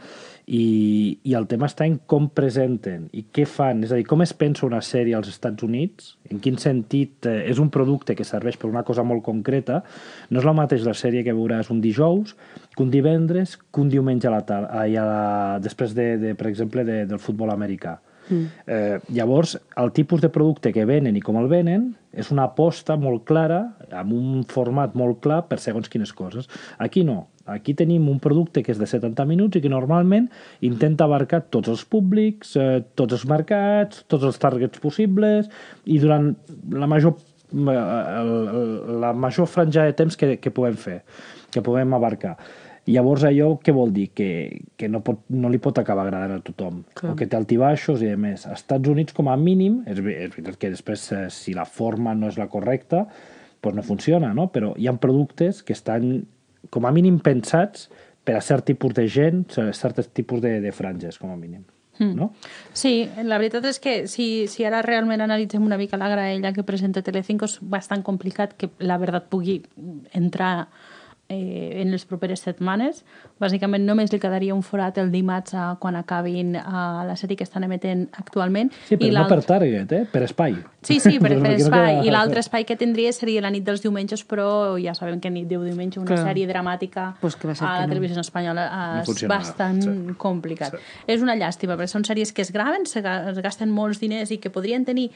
I, 0.53 1.19
I 1.25 1.33
el 1.39 1.47
tema 1.49 1.65
està 1.71 1.87
en 1.89 1.95
com 2.11 2.27
presenten 2.37 3.07
i 3.17 3.23
què 3.33 3.47
fan. 3.49 3.81
És 3.87 3.93
a 3.95 3.97
dir, 3.97 4.05
com 4.09 4.21
es 4.25 4.35
pensa 4.37 4.67
una 4.67 4.83
sèrie 4.85 5.17
als 5.17 5.31
Estats 5.33 5.65
Units, 5.65 6.13
en 6.29 6.43
quin 6.45 6.59
sentit 6.61 7.29
eh, 7.31 7.39
és 7.49 7.61
un 7.63 7.71
producte 7.73 8.17
que 8.19 8.27
serveix 8.29 8.59
per 8.61 8.69
una 8.69 8.85
cosa 8.85 9.05
molt 9.07 9.25
concreta. 9.25 9.81
No 10.29 10.43
és 10.43 10.49
la 10.49 10.57
mateix 10.57 10.85
la 10.85 10.97
sèrie 10.99 11.25
que 11.25 11.37
veuràs 11.37 11.73
un 11.73 11.81
dijous 11.81 12.37
que 12.77 12.85
un 12.85 12.93
divendres 12.93 13.57
que 13.57 13.81
un 13.81 13.89
diumenge 13.93 14.29
a 14.29 14.35
la 14.37 14.45
tarda, 14.49 14.69
a 14.83 14.87
la, 14.93 15.59
després, 15.65 15.97
de, 15.97 16.17
de, 16.21 16.37
per 16.37 16.51
exemple, 16.53 16.85
de, 16.85 17.03
del 17.09 17.23
futbol 17.23 17.53
americà. 17.53 17.99
Mm. 18.29 18.45
Eh, 18.67 19.01
llavors, 19.17 19.57
el 19.77 19.93
tipus 19.93 20.21
de 20.21 20.31
producte 20.31 20.73
que 20.73 20.85
venen 20.89 21.17
i 21.17 21.25
com 21.25 21.41
el 21.41 21.49
venen 21.51 21.91
és 22.13 22.31
una 22.33 22.47
aposta 22.51 22.97
molt 23.01 23.25
clara, 23.29 23.63
amb 23.91 24.13
un 24.15 24.45
format 24.49 24.95
molt 24.99 25.23
clar 25.25 25.43
per 25.49 25.59
segons 25.61 25.89
quines 25.89 26.13
coses. 26.13 26.49
Aquí 26.79 27.05
no. 27.09 27.32
Aquí 27.51 27.75
tenim 27.75 28.09
un 28.11 28.21
producte 28.23 28.63
que 28.63 28.73
és 28.75 28.79
de 28.79 28.87
70 28.87 29.27
minuts 29.27 29.59
i 29.59 29.63
que 29.65 29.71
normalment 29.73 30.29
intenta 30.63 31.09
abarcar 31.09 31.43
tots 31.51 31.73
els 31.73 31.85
públics, 31.85 32.57
eh, 32.57 32.83
tots 32.95 33.19
els 33.19 33.27
mercats, 33.31 34.05
tots 34.07 34.27
els 34.29 34.39
targets 34.39 34.83
possibles 34.83 35.51
i 35.85 35.99
durant 36.03 36.33
la 36.71 36.87
major, 36.91 37.17
eh, 37.53 37.79
la 39.05 39.13
major 39.13 39.51
franja 39.51 39.89
de 39.89 39.97
temps 39.99 40.17
que, 40.17 40.37
que 40.39 40.55
puguem 40.55 40.79
fer, 40.79 41.01
que 41.51 41.65
puguem 41.65 41.99
abarcar. 41.99 42.37
Llavors 42.91 43.23
allò 43.29 43.53
què 43.63 43.71
vol 43.75 43.93
dir? 43.95 44.09
Que, 44.11 44.29
que 44.79 44.89
no, 44.91 45.03
pot, 45.07 45.21
no 45.31 45.51
li 45.53 45.61
pot 45.63 45.79
acabar 45.79 46.09
agradant 46.09 46.41
a 46.41 46.43
tothom. 46.43 46.81
Clar. 46.99 47.13
O 47.13 47.19
que 47.19 47.29
té 47.31 47.39
altibaixos 47.39 48.03
i 48.03 48.11
a 48.11 48.17
més. 48.19 48.47
Als 48.49 48.65
Estats 48.65 48.91
Units, 48.91 49.15
com 49.15 49.31
a 49.31 49.37
mínim, 49.39 49.85
és, 49.87 50.01
és 50.03 50.33
veritat 50.35 50.59
que 50.59 50.73
després, 50.73 51.05
eh, 51.15 51.29
si 51.31 51.55
la 51.55 51.67
forma 51.69 52.17
no 52.19 52.31
és 52.33 52.41
la 52.43 52.49
correcta, 52.51 53.05
doncs 53.63 53.79
no 53.79 53.87
funciona, 53.87 54.33
no? 54.35 54.49
Però 54.51 54.73
hi 54.75 54.91
ha 54.91 54.97
productes 54.99 55.63
que 55.63 55.77
estan, 55.77 56.25
com 56.71 56.87
a 56.87 56.93
mínim, 56.93 57.19
pensats 57.19 57.89
per 58.25 58.37
a 58.39 58.43
cert 58.45 58.67
tipus 58.71 58.95
de 58.95 59.07
gent, 59.11 59.47
a 59.59 59.73
certs 59.75 60.11
tipus 60.15 60.43
de, 60.43 60.61
de 60.63 60.73
franges, 60.73 61.19
com 61.19 61.33
a 61.33 61.37
mínim. 61.37 61.65
No? 62.03 62.33
Sí, 62.75 63.05
la 63.23 63.37
veritat 63.39 63.67
és 63.69 63.79
que 63.79 63.93
si, 64.11 64.49
si 64.51 64.65
ara 64.67 64.81
realment 64.83 65.21
analitzem 65.23 65.63
una 65.63 65.77
mica 65.79 66.01
la 66.01 66.09
graella 66.11 66.51
que 66.57 66.65
presenta 66.67 67.03
Telecinco 67.05 67.47
és 67.47 67.59
bastant 67.61 68.03
complicat 68.03 68.57
que 68.59 68.71
la 68.83 68.97
veritat 68.99 69.29
pugui 69.31 69.61
entrar 70.17 70.67
eh, 71.33 71.81
en 71.83 71.91
les 71.91 72.05
properes 72.09 72.43
setmanes. 72.45 73.03
Bàsicament 73.43 73.87
només 73.89 74.13
li 74.13 74.21
quedaria 74.23 74.55
un 74.55 74.63
forat 74.63 74.99
el 75.03 75.11
dimarts 75.13 75.55
a, 75.57 75.65
quan 75.81 75.97
acabin 75.99 76.55
a 76.61 77.03
la 77.09 77.17
sèrie 77.19 77.37
que 77.41 77.47
estan 77.47 77.65
emetent 77.67 78.07
actualment. 78.21 78.71
Sí, 78.89 78.97
però 79.01 79.09
I 79.09 79.17
no 79.17 79.27
per 79.31 79.41
target, 79.49 79.93
eh? 79.93 80.05
per 80.13 80.23
espai. 80.29 80.57
Sí, 80.83 80.99
sí, 81.01 81.19
per, 81.23 81.33
per 81.41 81.55
no 81.55 81.57
espai. 81.57 82.03
I 82.07 82.13
l'altre 82.15 82.43
espai 82.45 82.67
que 82.69 82.77
tindria 82.77 83.13
seria 83.17 83.43
la 83.43 83.51
nit 83.55 83.65
dels 83.67 83.83
diumenges, 83.83 84.25
però 84.29 84.77
ja 84.83 84.95
sabem 84.99 85.21
que 85.23 85.31
nit 85.33 85.49
de 85.51 85.59
diumenge 85.63 86.01
una 86.01 86.13
Clar. 86.13 86.25
sèrie 86.29 86.49
dramàtica 86.51 87.13
Pues 87.21 87.37
que 87.37 87.49
va 87.49 87.55
ser 87.55 87.67
a 87.67 87.73
que 87.73 87.81
la 87.81 87.87
no. 87.87 87.95
televisió 87.95 88.21
espanyola 88.21 88.67
eh, 88.67 88.81
No 88.97 89.03
és 89.03 89.09
funcionarà, 89.11 89.39
bastant 89.39 89.83
sí. 89.83 90.17
complicat. 90.19 90.77
Sí. 90.77 91.05
És 91.17 91.23
una 91.25 91.37
llàstima, 91.39 91.77
perquè 91.79 91.91
són 91.91 92.05
sèries 92.09 92.33
que 92.33 92.43
es 92.43 92.53
graven, 92.53 92.85
es 92.87 93.43
gasten 93.43 93.71
molts 93.71 94.01
diners 94.03 94.31
i 94.31 94.39
que 94.43 94.51
podrien 94.51 94.85
tenir 94.85 95.11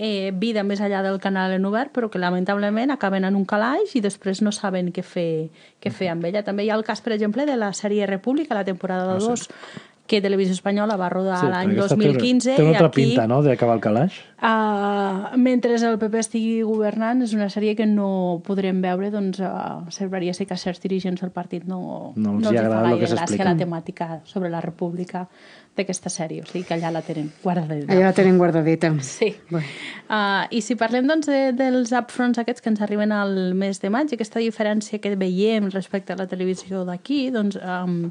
eh, 0.00 0.32
vida 0.32 0.62
més 0.64 0.80
allà 0.80 1.02
del 1.04 1.18
canal 1.20 1.52
en 1.52 1.66
obert, 1.68 1.92
però 1.92 2.08
que 2.08 2.18
lamentablement 2.18 2.90
acaben 2.94 3.26
en 3.28 3.36
un 3.36 3.44
calaix 3.44 3.92
i 3.98 4.00
després 4.00 4.40
no 4.40 4.48
saben 4.56 4.88
què 4.96 5.04
fer, 5.04 5.50
què 5.76 5.92
fer 5.92 6.08
amb 6.08 6.24
ella. 6.24 6.40
També 6.46 6.64
hi 6.64 6.70
ha 6.72 6.78
el 6.80 6.86
cas, 6.88 7.04
per 7.04 7.12
exemple, 7.12 7.44
de 7.44 7.58
la 7.60 7.74
sèrie 7.76 8.08
República, 8.08 8.56
la 8.56 8.64
temporada 8.64 9.18
Ah, 9.18 9.20
sí. 9.20 9.52
2, 10.10 10.12
que 10.12 10.20
Televisió 10.24 10.56
Espanyola 10.56 10.96
va 10.98 11.08
rodar 11.12 11.38
Sí, 11.40 11.46
l'any 11.52 11.70
perquè 11.70 11.86
aquesta 11.86 11.96
2015 11.96 12.50
Té, 12.50 12.56
té 12.56 12.62
una 12.66 12.72
i 12.72 12.74
altra 12.74 12.88
aquí, 12.90 13.04
pinta, 13.04 13.26
no?, 13.30 13.40
d'acabar 13.46 13.76
el 13.78 13.80
calaix. 13.84 14.18
uh, 14.42 15.36
mentre 15.38 15.76
el 15.78 15.98
PP 16.00 16.18
estigui 16.18 16.62
governant, 16.66 17.22
és 17.22 17.34
una 17.36 17.48
sèrie 17.52 17.76
que 17.78 17.86
no 17.86 18.40
podrem 18.46 18.80
veure, 18.82 19.10
doncs 19.14 19.40
uh, 19.40 19.86
semblaria 19.94 20.34
ser 20.34 20.46
que 20.50 20.54
a 20.56 20.60
certs 20.60 20.82
dirigents 20.82 21.20
del 21.22 21.30
partit 21.30 21.64
no, 21.64 22.12
No 22.16 22.36
els 22.36 22.44
no 22.44 22.50
hi 22.50 22.56
els 22.56 22.66
agrada 22.66 22.82
fa 22.88 22.92
el 22.92 23.00
que 23.00 23.10
s'explica. 23.14 23.44
la 23.44 23.56
temàtica 23.56 24.08
sobre 24.24 24.50
la 24.50 24.60
república 24.60 25.28
d'aquesta 25.76 26.10
sèrie, 26.10 26.42
o 26.42 26.46
sigui 26.50 26.64
que 26.66 26.74
allà 26.74 26.90
la 26.90 27.00
tenen 27.06 27.30
guardadeta. 27.44 27.92
Allà 27.94 28.08
la 28.10 28.16
tenen 28.16 28.38
guardadeta. 28.38 28.90
Sí. 29.06 29.30
Bueno. 29.50 29.66
Uh, 30.10 30.48
I 30.50 30.60
si 30.66 30.74
parlem 30.76 31.06
doncs, 31.06 31.28
de, 31.30 31.52
dels 31.56 31.92
upfronts 31.94 32.40
aquests 32.42 32.60
que 32.64 32.70
ens 32.72 32.80
arriben 32.82 33.12
al 33.14 33.54
mes 33.54 33.78
de 33.80 33.90
maig, 33.92 34.10
aquesta 34.12 34.40
diferència 34.42 34.98
que 35.00 35.14
veiem 35.16 35.70
respecte 35.70 36.12
a 36.12 36.16
la 36.18 36.26
televisió 36.26 36.82
d'aquí, 36.88 37.30
doncs 37.30 37.56
um, 37.62 38.10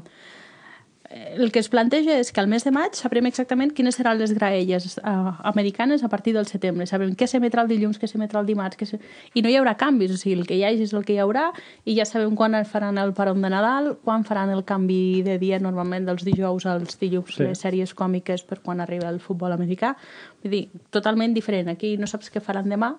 el 1.10 1.50
que 1.50 1.58
es 1.58 1.68
planteja 1.68 2.20
és 2.22 2.28
que 2.30 2.38
al 2.38 2.46
mes 2.46 2.62
de 2.62 2.70
maig 2.70 2.94
sabrem 2.94 3.26
exactament 3.26 3.72
quines 3.74 3.96
seran 3.98 4.18
les 4.20 4.30
graelles 4.36 4.98
uh, 4.98 5.32
americanes 5.50 6.04
a 6.06 6.08
partir 6.08 6.34
del 6.36 6.46
setembre. 6.46 6.86
Sabem 6.86 7.16
què 7.18 7.26
s'emetrà 7.26 7.64
el 7.64 7.70
dilluns, 7.72 7.98
què 7.98 8.06
s'emetrà 8.06 8.38
el 8.38 8.46
dimarts, 8.46 8.78
què 8.78 8.86
se... 8.86 9.00
i 9.34 9.42
no 9.42 9.50
hi 9.50 9.56
haurà 9.58 9.74
canvis, 9.80 10.14
o 10.14 10.18
sigui, 10.20 10.36
el 10.38 10.46
que 10.46 10.54
hi 10.54 10.62
hagi 10.68 10.86
és 10.86 10.94
el 10.94 11.02
que 11.06 11.16
hi 11.16 11.18
haurà 11.18 11.48
i 11.82 11.96
ja 11.98 12.06
sabem 12.06 12.36
quan 12.38 12.54
faran 12.64 12.98
el 13.02 13.10
parom 13.16 13.42
de 13.42 13.50
Nadal, 13.50 13.96
quan 14.04 14.22
faran 14.28 14.54
el 14.54 14.62
canvi 14.64 15.22
de 15.26 15.38
dia 15.42 15.58
normalment 15.58 16.06
dels 16.06 16.22
dijous 16.26 16.68
als 16.70 17.00
dilluns, 17.02 17.34
sí. 17.34 17.42
les 17.42 17.58
sèries 17.58 17.94
còmiques 17.98 18.46
per 18.46 18.60
quan 18.62 18.78
arriba 18.78 19.10
el 19.10 19.18
futbol 19.18 19.50
americà. 19.50 19.96
Vull 20.44 20.54
dir, 20.54 20.68
totalment 20.94 21.34
diferent. 21.34 21.74
Aquí 21.74 21.96
no 21.98 22.06
saps 22.06 22.30
què 22.30 22.38
faran 22.38 22.70
demà 22.70 22.94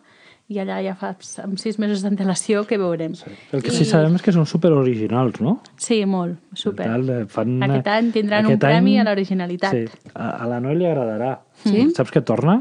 i 0.51 0.59
allà 0.59 0.81
ja 0.83 0.93
fa 0.99 1.13
amb 1.45 1.57
sis 1.61 1.77
mesos 1.79 2.03
d'antelació 2.03 2.65
que 2.67 2.77
veurem. 2.81 3.15
Sí. 3.15 3.31
El 3.55 3.63
que 3.63 3.71
sí 3.71 3.85
sabem 3.87 4.15
és 4.19 4.25
que 4.25 4.33
són 4.35 4.45
super 4.49 4.73
originals, 4.75 5.39
no? 5.41 5.57
Sí, 5.79 6.01
molt, 6.05 6.37
super. 6.53 6.85
Tal, 6.91 7.09
eh, 7.09 7.25
fan, 7.31 7.57
Aquest 7.63 7.87
any 7.95 8.11
tindran 8.11 8.45
un 8.49 8.53
aquest 8.57 8.65
premi 8.67 8.97
any- 8.97 9.05
a 9.05 9.09
l'originalitat. 9.09 9.71
Sí. 9.71 10.09
A, 10.13 10.29
a 10.43 10.47
la 10.51 10.59
Noe 10.59 10.75
li 10.75 10.85
agradarà. 10.89 11.37
Sí? 11.63 11.87
Saps 11.95 12.11
què 12.11 12.23
torna? 12.27 12.59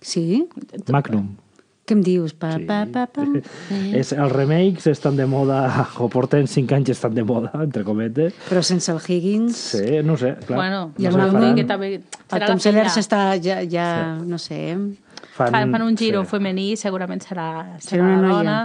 Sí? 0.00 0.44
Magnum. 0.92 1.30
Què 1.90 1.96
em 1.96 2.02
dius? 2.06 2.34
Pa, 2.38 2.52
Sí. 2.54 2.64
pa, 2.68 2.84
pa, 2.86 3.06
pa. 3.10 3.24
És, 3.98 4.12
els 4.12 4.30
remakes 4.30 4.86
estan 4.86 5.16
de 5.18 5.24
moda, 5.26 5.88
o 5.98 6.06
porten 6.12 6.46
5 6.46 6.76
anys 6.76 6.92
estan 6.94 7.16
de 7.16 7.24
moda, 7.26 7.50
entre 7.64 7.82
cometes. 7.82 8.32
Però 8.48 8.62
sense 8.62 8.92
el 8.92 9.00
Higgins... 9.02 9.56
Sí, 9.74 9.98
no 10.06 10.14
sé, 10.16 10.36
clar. 10.46 10.56
Bueno, 10.60 10.82
I 11.02 11.06
el 11.10 11.16
no 11.18 11.26
Magnum, 11.32 11.56
que 11.58 11.64
també 11.66 11.88
El 11.96 12.44
Tom 12.46 12.60
la 12.60 12.62
Seller 12.62 12.84
filla. 12.86 12.94
s'està 12.94 13.22
ja, 13.42 13.58
ja 13.66 13.88
no 14.22 14.38
sé... 14.38 14.76
Fan, 15.34 15.72
fan 15.72 15.82
un 15.82 15.96
giro 15.96 16.22
sí. 16.24 16.30
femení, 16.34 16.76
segurament 16.76 17.22
serà, 17.24 17.76
serà, 17.78 18.00
Serà 18.02 18.06
una 18.06 18.28
dona. 18.28 18.56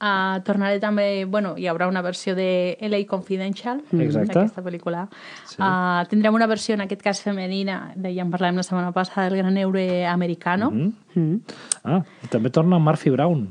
Uh, 0.00 0.40
tornaré 0.46 0.80
també... 0.80 1.24
Bueno, 1.28 1.54
hi 1.60 1.66
haurà 1.68 1.88
una 1.90 2.00
versió 2.02 2.34
de 2.34 2.76
LA 2.80 3.02
Confidential, 3.08 3.82
Exacte. 3.92 4.32
d'aquesta 4.32 4.62
pel·lícula. 4.64 5.06
Sí. 5.44 5.58
Uh, 5.58 6.06
tindrem 6.08 6.34
una 6.34 6.48
versió, 6.48 6.74
en 6.74 6.86
aquest 6.86 7.02
cas 7.04 7.20
femenina, 7.24 7.92
de, 7.96 8.14
ja 8.16 8.24
en 8.24 8.30
parlàvem 8.32 8.60
la 8.60 8.64
setmana 8.66 8.92
passada, 8.96 9.28
del 9.28 9.40
Gran 9.42 9.58
Eure 9.60 10.06
Americano. 10.08 10.70
Mm. 10.70 10.92
Mm. 11.14 11.56
Ah, 11.84 12.00
i 12.24 12.30
també 12.32 12.52
torna 12.54 12.78
Murphy 12.80 13.12
Brown. 13.12 13.48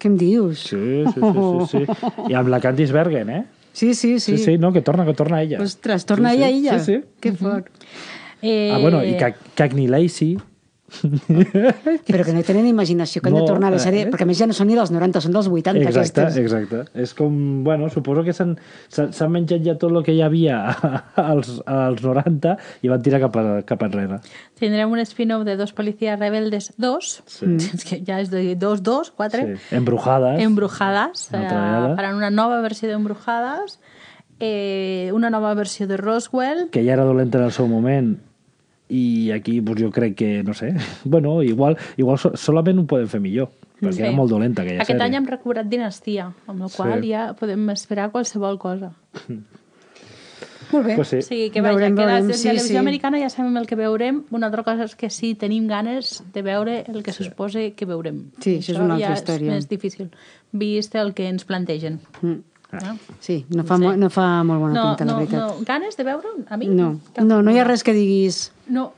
Què 0.00 0.08
em 0.08 0.16
dius? 0.16 0.68
Sí, 0.70 1.04
sí, 1.12 1.20
sí, 1.20 1.48
sí, 1.72 1.82
sí. 1.90 2.12
I 2.30 2.38
amb 2.38 2.48
la 2.48 2.60
Candice 2.64 2.96
Bergen, 2.96 3.28
eh? 3.28 3.42
Sí, 3.72 3.94
sí, 3.94 4.18
sí. 4.18 4.36
Sí, 4.36 4.44
sí, 4.44 4.58
no, 4.58 4.72
que 4.72 4.80
torna, 4.82 5.04
que 5.04 5.14
torna 5.14 5.42
ella. 5.42 5.60
Ostres, 5.62 6.06
torna 6.06 6.32
sí, 6.32 6.38
ella, 6.38 6.48
sí, 6.48 6.56
ella. 6.58 6.78
Sí, 6.78 6.94
sí. 6.94 7.04
Que 7.20 7.32
fort. 7.32 7.68
Eh, 8.42 8.72
Ah, 8.72 8.78
bueno, 8.78 9.04
i 9.04 9.16
Cagney 9.54 9.86
Lacey. 9.86 10.38
Però 12.10 12.24
que 12.26 12.32
no 12.34 12.42
tenen 12.46 12.66
imaginació, 12.66 13.22
que 13.22 13.28
han 13.30 13.34
No, 13.36 13.42
de 13.44 13.46
tornar 13.50 13.68
a 13.70 13.74
la 13.76 13.80
sèrie, 13.82 14.02
eh? 14.06 14.10
perquè 14.10 14.26
a 14.26 14.28
més 14.28 14.38
ja 14.40 14.46
no 14.50 14.54
són 14.56 14.68
ni 14.70 14.74
dels 14.78 14.90
90, 14.92 15.20
són 15.24 15.32
dels 15.36 15.48
80 15.48 15.80
Exacte, 15.86 16.24
aquestes. 16.26 16.38
exacte. 16.42 16.80
És 16.98 17.14
com, 17.14 17.62
bueno, 17.66 17.88
suposo 17.92 18.24
que 18.26 18.34
s'han 18.34 18.56
menjat 19.32 19.62
ja 19.66 19.76
tot 19.78 19.92
el 19.94 20.02
que 20.06 20.14
hi 20.16 20.22
havia 20.26 20.58
als, 21.30 21.60
als 21.66 22.02
90 22.02 22.56
i 22.82 22.90
van 22.92 23.02
tirar 23.06 23.20
cap, 23.26 23.36
a, 23.40 23.44
cap 23.66 23.84
enrere. 23.86 24.20
Tindrem 24.60 24.90
un 24.92 25.00
spin-off 25.06 25.44
de 25.46 25.56
Dos 25.60 25.72
Policías 25.72 26.18
Rebeldes 26.18 26.72
2, 26.76 27.12
sí. 27.26 27.50
és 27.78 27.86
que 27.86 28.00
ja 28.06 28.20
és 28.24 28.30
de 28.32 28.56
2, 28.56 28.82
2, 28.82 29.12
4, 29.16 29.46
Sí. 29.50 29.76
Embrujades. 29.76 30.40
Embrujadas. 30.42 31.28
Una 31.32 31.46
Eh, 31.90 31.94
faran 31.96 32.16
una 32.18 32.30
nova 32.30 32.60
versió 32.60 32.88
d'Embrujadas, 32.90 33.78
eh, 34.40 35.10
una 35.14 35.30
nova 35.30 35.54
versió 35.54 35.86
de 35.86 35.96
Roswell, 35.96 36.68
que 36.70 36.82
ja 36.84 36.92
era 36.94 37.04
dolenta 37.04 37.38
en 37.38 37.44
el 37.44 37.52
seu 37.52 37.66
moment 37.68 38.18
i 38.90 39.30
aquí 39.32 39.60
pues, 39.60 39.80
jo 39.80 39.90
crec 39.94 40.16
que, 40.18 40.42
no 40.42 40.52
sé, 40.54 40.74
bueno, 41.04 41.42
igual, 41.42 41.76
igual 41.96 42.18
so, 42.18 42.32
solament 42.36 42.78
ho 42.82 42.86
podem 42.90 43.06
fer 43.08 43.20
millor, 43.22 43.48
perquè 43.80 44.02
era 44.08 44.12
molt 44.12 44.30
dolenta 44.30 44.62
aquella 44.62 44.82
Aquest 44.82 44.96
sèrie. 44.98 45.06
any 45.06 45.14
hem 45.16 45.26
recuperat 45.30 45.66
Dinastia, 45.70 46.32
amb 46.46 46.60
la 46.66 46.68
qual 46.74 46.98
Sí. 47.00 47.08
ja 47.14 47.32
podem 47.38 47.70
esperar 47.70 48.10
qualsevol 48.10 48.58
cosa. 48.58 48.92
Molt 50.70 50.86
bé. 50.86 50.94
Pues 50.94 51.08
sí. 51.08 51.16
O 51.18 51.22
sigui, 51.22 51.48
que 51.50 51.60
vaja, 51.60 51.72
Veurem, 51.74 51.96
que 51.96 52.04
la 52.06 52.20
veurem, 52.20 52.32
sí, 52.36 52.44
televisió 52.44 52.76
sí. 52.76 52.76
americana 52.78 53.18
ja 53.18 53.28
sabem 53.28 53.56
el 53.58 53.66
que 53.66 53.74
veurem. 53.74 54.20
Una 54.30 54.46
altra 54.46 54.62
cosa 54.62 54.84
és 54.86 54.94
que 54.94 55.08
sí, 55.10 55.32
tenim 55.34 55.66
ganes 55.66 56.20
de 56.32 56.42
veure 56.46 56.84
el 56.86 57.02
que 57.02 57.10
se 57.12 57.24
suposa 57.26 57.64
que 57.74 57.88
veurem. 57.90 58.20
Sí, 58.38 58.58
això 58.60 58.76
és 58.76 58.78
una 58.78 58.94
altra 58.94 59.08
ja 59.08 59.16
història. 59.18 59.48
és 59.50 59.64
més 59.64 59.68
difícil, 59.68 60.12
vist 60.52 60.94
el 60.94 61.10
que 61.18 61.26
ens 61.26 61.42
plantegen. 61.48 61.98
Mm. 62.22 62.36
No? 62.72 62.98
Sí, 63.18 63.44
no 63.50 63.64
fa, 63.64 63.76
Sí. 63.78 63.86
no 63.98 64.10
fa 64.10 64.44
molt 64.44 64.60
bona 64.60 64.74
No, 64.74 64.82
pinta, 64.90 65.04
la 65.04 65.12
no, 65.12 65.18
veritat. 65.18 65.40
no, 65.40 65.64
ganes 65.66 65.96
de 65.96 66.04
veure 66.04 66.28
a 66.48 66.56
mi? 66.56 66.68
No, 66.68 67.00
Cap- 67.14 67.24
no, 67.24 67.42
no 67.42 67.50
hi 67.50 67.58
ha 67.58 67.64
res 67.64 67.82
que 67.82 67.92
diguis... 67.92 68.52
No, 68.68 68.92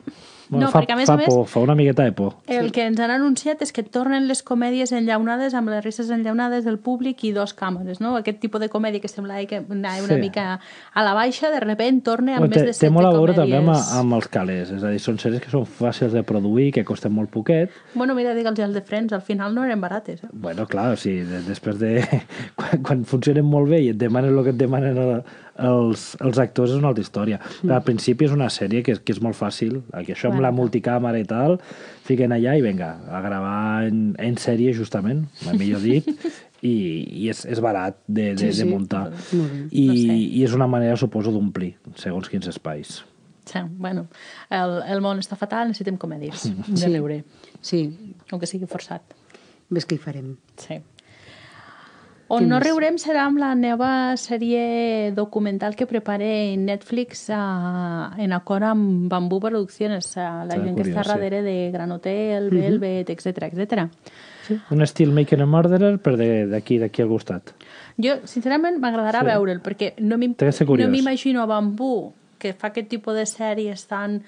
Bueno, 0.53 0.67
no 0.67 0.71
fa, 0.71 0.83
perquè 0.83 0.93
a 0.93 0.97
més 1.01 1.09
fa 1.09 1.15
a 1.17 1.17
més 1.17 1.27
por, 1.33 1.47
fa 1.49 1.61
una 1.65 1.75
miqueta 1.75 2.05
de 2.05 2.13
por. 2.13 2.35
el 2.47 2.71
que 2.77 2.85
ens 2.87 3.01
han 3.01 3.11
anunciat 3.11 3.63
és 3.65 3.73
que 3.73 3.83
tornen 3.83 4.29
les 4.29 4.43
comèdies 4.45 4.93
enllaunades 4.93 5.55
amb 5.57 5.71
les 5.73 5.83
risses 5.85 6.11
enllaunades 6.13 6.67
del 6.69 6.77
públic 6.79 7.25
i 7.25 7.33
dos 7.33 7.55
càmeres, 7.57 8.01
no? 8.05 8.15
Aquest 8.21 8.39
tipus 8.45 8.61
de 8.61 8.69
comèdia 8.69 9.01
que 9.01 9.09
semblava 9.09 9.43
que 9.49 9.63
anava 9.65 10.05
una 10.05 10.15
Sí. 10.15 10.21
mica 10.21 10.61
a 10.93 11.03
la 11.03 11.15
baixa, 11.17 11.51
de 11.51 11.61
repent 11.65 12.03
torna 12.05 12.37
amb 12.37 12.41
Bueno, 12.47 12.51
més 12.55 12.61
té, 12.61 12.67
de 12.67 12.73
té 12.77 12.79
set 12.87 12.93
molt 12.93 13.07
a 13.07 13.11
veure 13.17 13.33
comèdies. 13.35 13.59
també 13.65 13.73
amb, 13.73 13.99
amb 14.05 14.13
els 14.21 14.29
calés, 14.29 14.71
és 14.71 14.83
a 14.85 14.91
dir, 14.91 15.01
són 15.01 15.17
sèries 15.19 15.41
que 15.41 15.51
són 15.51 15.65
fàcils 15.65 16.13
de 16.13 16.23
produir, 16.23 16.71
que 16.73 16.85
costen 16.85 17.13
molt 17.13 17.31
poquet. 17.31 17.71
Bueno, 17.95 18.15
mira, 18.15 18.35
digue'ls 18.35 18.59
els 18.61 18.75
de 18.75 18.83
Friends, 18.83 19.13
al 19.15 19.23
final 19.23 19.55
no 19.55 19.65
eren 19.65 19.81
barates. 19.81 20.23
Eh? 20.23 20.29
Bueno, 20.33 20.67
clar, 20.67 20.93
o 20.93 20.97
sigui, 20.97 21.23
de, 21.25 21.41
després 21.49 21.79
de... 21.79 22.03
Quan, 22.57 22.83
quan 22.83 23.05
funcionen 23.09 23.45
molt 23.49 23.71
bé 23.71 23.81
i 23.81 23.89
et 23.91 23.97
demanen 23.97 24.37
el 24.37 24.45
que 24.45 24.51
et 24.51 24.57
demanen 24.61 24.99
el, 24.99 25.23
els, 25.59 26.17
els 26.25 26.39
actors 26.39 26.71
és 26.73 26.79
una 26.79 26.89
altra 26.93 27.03
història. 27.05 27.39
Mm. 27.41 27.67
Però 27.67 27.75
al 27.77 27.85
principi 27.87 28.25
és 28.29 28.33
una 28.33 28.49
sèrie 28.53 28.83
que, 28.83 28.95
que 29.05 29.13
és 29.13 29.21
molt 29.21 29.37
fàcil, 29.37 29.83
que 30.07 30.15
això 30.15 30.31
amb 30.33 30.41
la 30.45 30.53
multicàmera 30.55 31.21
i 31.21 31.27
tal, 31.29 31.59
fiquen 32.07 32.33
allà 32.33 32.55
i 32.59 32.63
vinga, 32.65 32.95
a 33.11 33.21
gravar 33.25 33.85
en, 33.89 34.15
en 34.19 34.37
sèrie 34.41 34.73
justament, 34.77 35.27
mai 35.47 35.59
millor 35.61 35.81
dit, 35.85 36.09
i, 36.63 36.73
i 37.25 37.29
és, 37.33 37.45
és 37.51 37.61
barat 37.61 37.99
de, 38.07 38.33
de, 38.35 38.49
Sí, 38.49 38.53
sí. 38.53 38.63
de 38.65 38.71
muntar. 38.71 39.09
I, 39.71 39.87
No 39.89 39.97
sé. 39.97 40.19
I 40.39 40.45
és 40.47 40.53
una 40.55 40.67
manera, 40.71 40.97
suposo, 40.97 41.33
d'omplir 41.35 41.75
segons 42.01 42.29
quins 42.33 42.47
espais. 42.49 43.01
Sí, 43.45 43.59
bueno, 43.83 44.05
el, 44.55 44.77
el 44.87 45.01
món 45.03 45.19
està 45.19 45.35
fatal, 45.35 45.67
necessitem 45.73 45.97
comèdies 45.99 46.45
de 46.69 46.77
Sí. 46.79 46.93
veure, 46.95 47.25
Sí, 47.61 47.81
aunque 48.31 48.47
sigui 48.47 48.67
forçat. 48.71 49.03
ves 49.73 49.87
què 49.89 49.97
hi 49.97 49.99
farem. 50.03 50.37
Sí. 50.61 50.77
On 52.33 52.47
no 52.49 52.57
més? 52.57 52.65
riurem 52.65 52.97
serà 52.97 53.27
amb 53.29 53.37
la 53.43 53.51
nova 53.55 54.15
sèrie 54.17 55.11
documental 55.13 55.75
que 55.77 55.85
prepara 55.87 56.25
Netflix 56.57 57.27
a, 57.29 58.15
en 58.17 58.33
acord 58.33 58.65
amb 58.65 59.09
Bambú 59.13 59.39
Producciones, 59.43 60.15
a 60.17 60.45
la 60.49 60.57
gent 60.57 60.75
que 60.79 60.87
està 60.87 61.03
curiós, 61.03 61.07
sí. 61.07 61.13
darrere 61.13 61.43
de 61.45 61.57
Gran 61.75 61.93
Hotel, 61.93 62.49
Velvet, 62.49 63.11
etc 63.13 63.51
etc. 63.51 63.85
Sí. 64.47 64.57
Un 64.71 64.81
estil 64.83 65.13
Making 65.13 65.43
a 65.45 65.47
Murderer, 65.47 65.99
però 66.03 66.17
de- 66.17 66.47
d'aquí 66.49 66.79
d'aquí 66.79 67.03
al 67.05 67.09
costat. 67.13 67.53
Jo, 68.01 68.17
sincerament, 68.25 68.81
m'agradarà 68.81 69.21
Sí. 69.21 69.27
veure'l, 69.27 69.61
perquè 69.63 69.93
no 70.01 70.17
m'im- 70.17 70.35
Té 70.35 70.47
que 70.47 70.53
ser 70.53 70.67
curiós. 70.67 70.89
no 70.89 70.93
m'imagino 70.93 71.43
a 71.43 71.47
Bambú, 71.47 72.15
que 72.39 72.55
fa 72.55 72.69
aquest 72.69 72.89
tipus 72.89 73.15
de 73.15 73.23
sèries 73.27 73.87
tan 73.87 74.23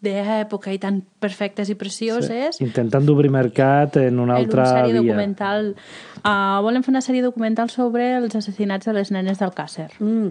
d'època 0.00 0.72
i 0.72 0.78
tan 0.78 1.02
perfectes 1.18 1.68
i 1.70 1.74
precioses, 1.74 2.56
sí. 2.56 2.64
Intentant 2.64 3.04
d'obrir 3.04 3.30
mercat 3.34 3.96
en 3.96 4.20
una 4.20 4.36
en 4.38 4.44
altra 4.44 4.62
una 4.62 4.74
sèrie 4.76 4.92
via. 5.00 5.00
documental. 5.02 5.74
Uh, 6.22 6.60
volen 6.62 6.82
fer 6.84 6.92
una 6.92 7.00
sèrie 7.02 7.22
documental 7.22 7.70
sobre 7.70 8.16
els 8.18 8.34
assassinats 8.34 8.86
de 8.86 8.92
les 8.92 9.10
nenes 9.10 9.38
del 9.38 9.50
Càcer. 9.50 9.88
Mm. 9.98 10.28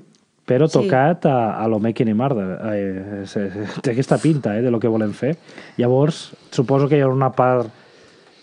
però 0.47 0.69
Sí. 0.69 0.79
tocat 0.79 1.25
a, 1.25 1.59
a 1.61 1.67
lo 1.67 1.77
Making 1.83 2.09
a 2.11 2.15
Murder. 2.15 2.59
Eh, 2.71 3.23
és- 3.23 3.35
és- 3.35 3.81
té 3.83 3.91
aquesta 3.91 4.17
pinta 4.17 4.57
eh, 4.57 4.61
de 4.61 4.71
lo 4.71 4.79
que 4.79 4.87
volen 4.87 5.11
fer. 5.13 5.35
Llavors, 5.75 6.31
suposo 6.51 6.87
que 6.87 6.95
hi 6.95 7.01
ha 7.01 7.07
una 7.09 7.33
part 7.33 7.67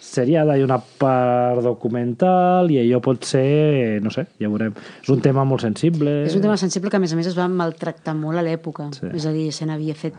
seriada 0.01 0.59
i 0.59 0.63
una 0.63 0.77
part 0.79 1.63
documental 1.65 2.71
i 2.71 2.77
allò 2.83 3.01
pot 3.01 3.25
ser, 3.25 4.03
no 4.03 4.11
sé, 4.11 4.27
ja 4.39 4.51
veurem. 4.53 4.75
És 5.03 5.09
un 5.09 5.23
tema 5.25 5.45
molt 5.49 5.63
sensible. 5.65 6.27
És 6.27 6.37
un 6.37 6.43
tema 6.45 6.59
sensible 6.61 6.91
que, 6.91 6.97
a 6.97 7.01
més 7.01 7.15
a 7.15 7.17
més, 7.17 7.27
es 7.27 7.39
va 7.39 7.49
maltractar 7.49 8.15
molt 8.15 8.37
a 8.39 8.43
l'època. 8.43 8.91
Sí. 8.93 9.07
És 9.15 9.25
a 9.25 9.33
dir, 9.33 9.51
se 9.57 9.65
n'havia 9.65 9.95
fet 9.95 10.13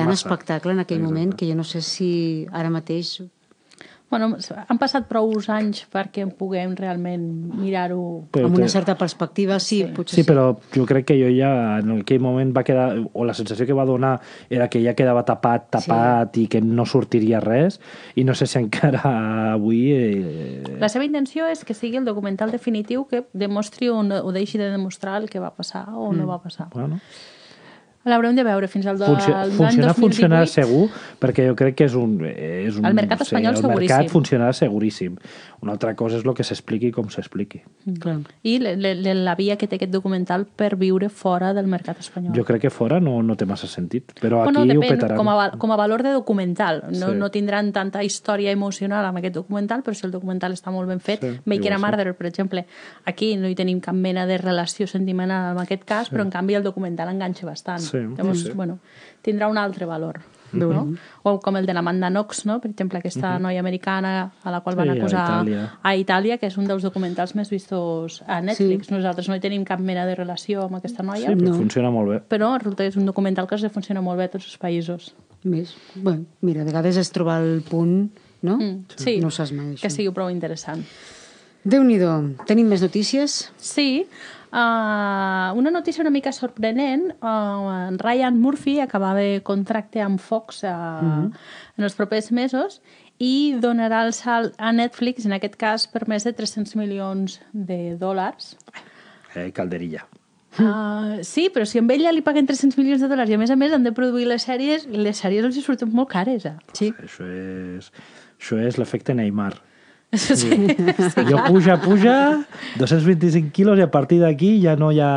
tant 0.00 0.08
Massa. 0.10 0.26
espectacle 0.28 0.72
en 0.72 0.80
aquell 0.82 0.98
Exacte. 1.02 1.14
moment 1.20 1.34
que 1.36 1.46
jo 1.50 1.54
no 1.60 1.64
sé 1.64 1.80
si 1.84 2.46
ara 2.52 2.70
mateix... 2.72 3.20
Bueno, 4.10 4.32
han 4.66 4.78
passat 4.82 5.04
prou 5.06 5.30
anys 5.54 5.84
perquè 5.86 6.24
puguem 6.34 6.72
realment 6.74 7.22
mirar-ho. 7.60 8.24
Amb 8.42 8.56
una 8.58 8.66
certa 8.66 8.96
perspectiva, 8.98 9.60
sí, 9.62 9.84
Sí. 9.84 9.92
potser 9.94 10.16
Sí, 10.18 10.24
però 10.26 10.58
jo 10.74 10.82
crec 10.84 11.06
que 11.06 11.14
jo 11.14 11.28
ja 11.30 11.78
en 11.78 12.00
aquell 12.00 12.18
moment 12.18 12.50
va 12.50 12.64
quedar, 12.66 12.98
o 13.12 13.24
la 13.24 13.34
sensació 13.38 13.66
que 13.68 13.72
va 13.72 13.84
donar 13.86 14.16
era 14.50 14.66
que 14.68 14.82
ja 14.82 14.96
quedava 14.98 15.22
tapat, 15.24 15.70
tapat 15.70 16.34
sí. 16.34 16.42
i 16.42 16.48
que 16.48 16.60
no 16.60 16.86
sortiria 16.90 17.38
res 17.38 17.78
i 18.16 18.24
no 18.24 18.34
sé 18.34 18.48
si 18.50 18.58
encara 18.58 19.52
avui 19.54 19.92
eh, 19.94 20.76
La 20.80 20.88
seva 20.88 21.04
intenció 21.06 21.46
és 21.46 21.62
que 21.64 21.72
sigui 21.78 21.96
el 22.02 22.04
documental 22.04 22.50
definitiu 22.50 23.06
que 23.06 23.28
demostri 23.32 23.90
o, 23.94 24.02
no, 24.02 24.24
o 24.26 24.32
deixi 24.34 24.58
de 24.58 24.72
demostrar 24.74 25.22
el 25.22 25.30
que 25.30 25.38
va 25.38 25.54
passar 25.54 25.86
o 25.94 26.10
no 26.12 26.26
va 26.26 26.42
passar. 26.42 26.66
bueno, 26.74 26.98
L'haurem 28.08 28.34
de 28.34 28.42
veure 28.42 28.66
fins 28.66 28.86
al 28.86 28.96
do- 28.96 29.04
Funci 29.04 29.28
al 29.30 29.50
l'any 29.50 29.56
funciona, 29.58 29.92
2018. 29.92 30.00
funcionarà 30.00 30.46
segur, 30.48 30.86
perquè 31.20 31.44
jo 31.50 31.54
crec 31.54 31.74
que 31.76 31.84
és 31.84 31.94
un... 31.94 32.14
És 32.24 32.78
un 32.80 32.86
El 32.88 32.94
mercat 32.96 33.20
espanyol 33.26 33.52
el 33.52 33.60
seguríssim. 33.60 33.96
mercat 33.96 34.10
funcionarà 34.14 34.52
seguríssim. 34.56 35.16
Una 35.60 35.72
altra 35.72 35.94
cosa 35.94 36.16
és 36.16 36.24
el 36.24 36.32
que 36.32 36.44
s'expliqui 36.46 36.88
com 36.90 37.10
s'expliqui. 37.12 37.58
Clar. 38.00 38.14
I 38.48 38.54
le, 38.62 38.76
le, 38.80 38.94
le, 38.96 39.12
la 39.14 39.34
via 39.36 39.58
que 39.60 39.66
té 39.68 39.76
aquest 39.76 39.92
documental 39.92 40.46
per 40.46 40.70
viure 40.80 41.10
fora 41.12 41.50
del 41.52 41.66
mercat 41.68 41.98
espanyol. 42.00 42.32
Jo 42.34 42.44
crec 42.48 42.62
que 42.62 42.70
fora 42.72 42.96
no, 43.00 43.18
no 43.22 43.36
té 43.36 43.44
massa 43.44 43.68
sentit, 43.68 44.14
però 44.20 44.40
aquí 44.40 44.54
bueno, 44.54 44.62
ho 44.64 44.70
depèn, 44.70 44.94
petaran. 44.96 45.18
com 45.20 45.28
a, 45.28 45.50
com 45.60 45.72
a 45.72 45.76
valor 45.76 46.02
de 46.02 46.14
documental. 46.16 46.84
No, 46.96 47.10
Sí. 47.10 47.18
no 47.20 47.30
tindran 47.30 47.72
tanta 47.76 48.02
història 48.02 48.50
emocional 48.56 49.04
amb 49.04 49.18
aquest 49.20 49.34
documental, 49.34 49.82
però 49.84 49.92
si 49.94 50.06
el 50.06 50.12
documental 50.16 50.52
està 50.56 50.72
molt 50.72 50.88
ben 50.88 51.00
fet, 51.00 51.20
Sí, 51.20 51.34
Making 51.44 51.72
a 51.74 51.76
sí. 51.78 51.84
Murderer, 51.84 52.14
per 52.16 52.26
exemple, 52.32 52.64
aquí 53.04 53.36
no 53.36 53.46
hi 53.48 53.54
tenim 53.54 53.80
cap 53.80 53.94
mena 53.94 54.24
de 54.26 54.38
relació 54.38 54.86
sentimental 54.86 55.52
en 55.56 55.60
aquest 55.60 55.84
cas, 55.84 56.08
però 56.10 56.22
en 56.22 56.30
canvi 56.30 56.54
el 56.54 56.62
documental 56.64 57.08
enganxa 57.12 57.44
bastant. 57.44 57.80
Sí, 57.84 57.98
Llavors, 57.98 58.38
sí, 58.40 58.46
sí. 58.46 58.52
bueno, 58.56 58.78
tindrà 59.22 59.48
un 59.50 59.58
altre 59.58 59.84
valor. 59.84 60.20
No? 60.52 60.94
O 61.22 61.38
com 61.40 61.56
el 61.56 61.66
de 61.66 61.74
l'Amanda 61.74 62.08
Knox, 62.10 62.44
no? 62.46 62.60
per 62.60 62.70
exemple, 62.70 62.98
aquesta 62.98 63.38
noia 63.38 63.60
americana 63.60 64.32
a 64.42 64.50
la 64.50 64.60
qual 64.60 64.76
van 64.76 64.88
Sí, 64.88 64.98
a 64.98 65.02
acusar 65.02 65.26
Itàlia. 65.46 65.70
a 65.82 65.96
Itàlia, 65.96 66.38
que 66.38 66.46
és 66.46 66.56
un 66.58 66.66
dels 66.66 66.82
documentals 66.82 67.34
més 67.34 67.50
vistos 67.50 68.22
a 68.26 68.40
Netflix. 68.40 68.90
Nosaltres 68.90 69.28
no 69.28 69.36
hi 69.36 69.40
tenim 69.40 69.64
cap 69.64 69.80
mena 69.80 70.06
de 70.06 70.14
relació 70.14 70.64
amb 70.64 70.76
aquesta 70.76 71.02
noia, 71.02 71.28
Sí, 71.28 71.34
però 71.34 71.50
No. 71.50 71.54
funciona 71.56 71.90
molt 71.90 72.08
bé. 72.10 72.20
però 72.28 72.56
resulta 72.58 72.82
que 72.84 72.88
és 72.88 72.96
un 72.96 73.06
documental 73.06 73.46
que 73.46 73.54
es 73.54 73.66
funciona 73.72 74.00
molt 74.00 74.18
bé 74.18 74.24
a 74.24 74.28
tots 74.30 74.44
els 74.46 74.58
països. 74.58 75.14
Més. 75.44 75.74
Bueno, 75.94 76.24
mira, 76.42 76.62
a 76.62 76.64
vegades 76.64 76.96
és 76.96 77.10
trobar 77.10 77.40
el 77.42 77.62
punt, 77.62 78.10
no? 78.42 78.56
Mm, 78.58 78.84
sí, 78.96 79.20
No 79.20 79.30
saps 79.30 79.52
mai, 79.52 79.74
que 79.76 79.86
això. 79.86 79.90
sigui 79.90 80.10
prou 80.12 80.28
interessant. 80.30 80.84
Déu-n'hi-do. 81.64 82.36
Tenim 82.46 82.66
més 82.68 82.80
notícies? 82.80 83.50
Sí, 83.58 84.06
uh, 84.52 85.56
una 85.58 85.70
notícia 85.70 86.02
una 86.02 86.10
mica 86.10 86.32
sorprenent. 86.32 87.14
Uh, 87.22 87.96
Ryan 87.98 88.38
Murphy 88.40 88.78
acabava 88.80 89.20
de 89.20 89.40
contracte 89.42 90.02
amb 90.02 90.20
Fox 90.20 90.62
uh, 90.64 91.30
en 91.78 91.88
els 91.88 91.96
propers 91.98 92.30
mesos 92.32 92.80
i 93.20 93.56
donarà 93.60 94.04
el 94.06 94.14
salt 94.16 94.56
a 94.56 94.72
Netflix, 94.72 95.26
en 95.28 95.36
aquest 95.36 95.58
cas 95.60 95.84
per 95.92 96.06
més 96.08 96.24
de 96.24 96.32
300 96.32 96.72
milions 96.80 97.40
de 97.52 97.96
dòlars. 98.00 98.54
Eh, 99.36 99.50
calderilla. 99.52 100.06
Uh, 100.58 101.20
sí, 101.22 101.46
però 101.54 101.62
si 101.68 101.78
a 101.78 101.82
ell 101.84 102.02
ja 102.02 102.10
li 102.10 102.24
paguen 102.26 102.48
300 102.48 102.74
milions 102.80 103.04
de 103.04 103.08
dòlars 103.12 103.30
i 103.30 103.36
a 103.36 103.38
més 103.38 103.52
a 103.54 103.56
més 103.60 103.72
han 103.72 103.84
de 103.86 103.92
produir 103.94 104.26
les 104.26 104.42
sèries, 104.48 104.88
les 104.90 105.20
sèries 105.22 105.46
els 105.46 105.56
hi 105.56 105.62
surten 105.62 105.92
molt 105.94 106.10
cares. 106.10 106.48
Eh? 106.48 106.56
Sí. 106.74 106.90
Això 107.04 107.28
és, 107.28 107.92
això 108.40 108.58
és 108.58 108.80
l'efecte 108.80 109.14
Neymar. 109.14 109.52
Sí, 110.12 110.34
sí. 110.36 110.50
Jo 111.28 111.38
puja, 111.46 111.76
puja, 111.80 112.14
225 112.78 113.52
quilos 113.54 113.78
i 113.78 113.84
a 113.84 113.90
partir 113.94 114.18
d'aquí 114.18 114.56
ja, 114.62 114.74
no 114.74 114.90
hi 114.90 114.98
ha, 114.98 115.10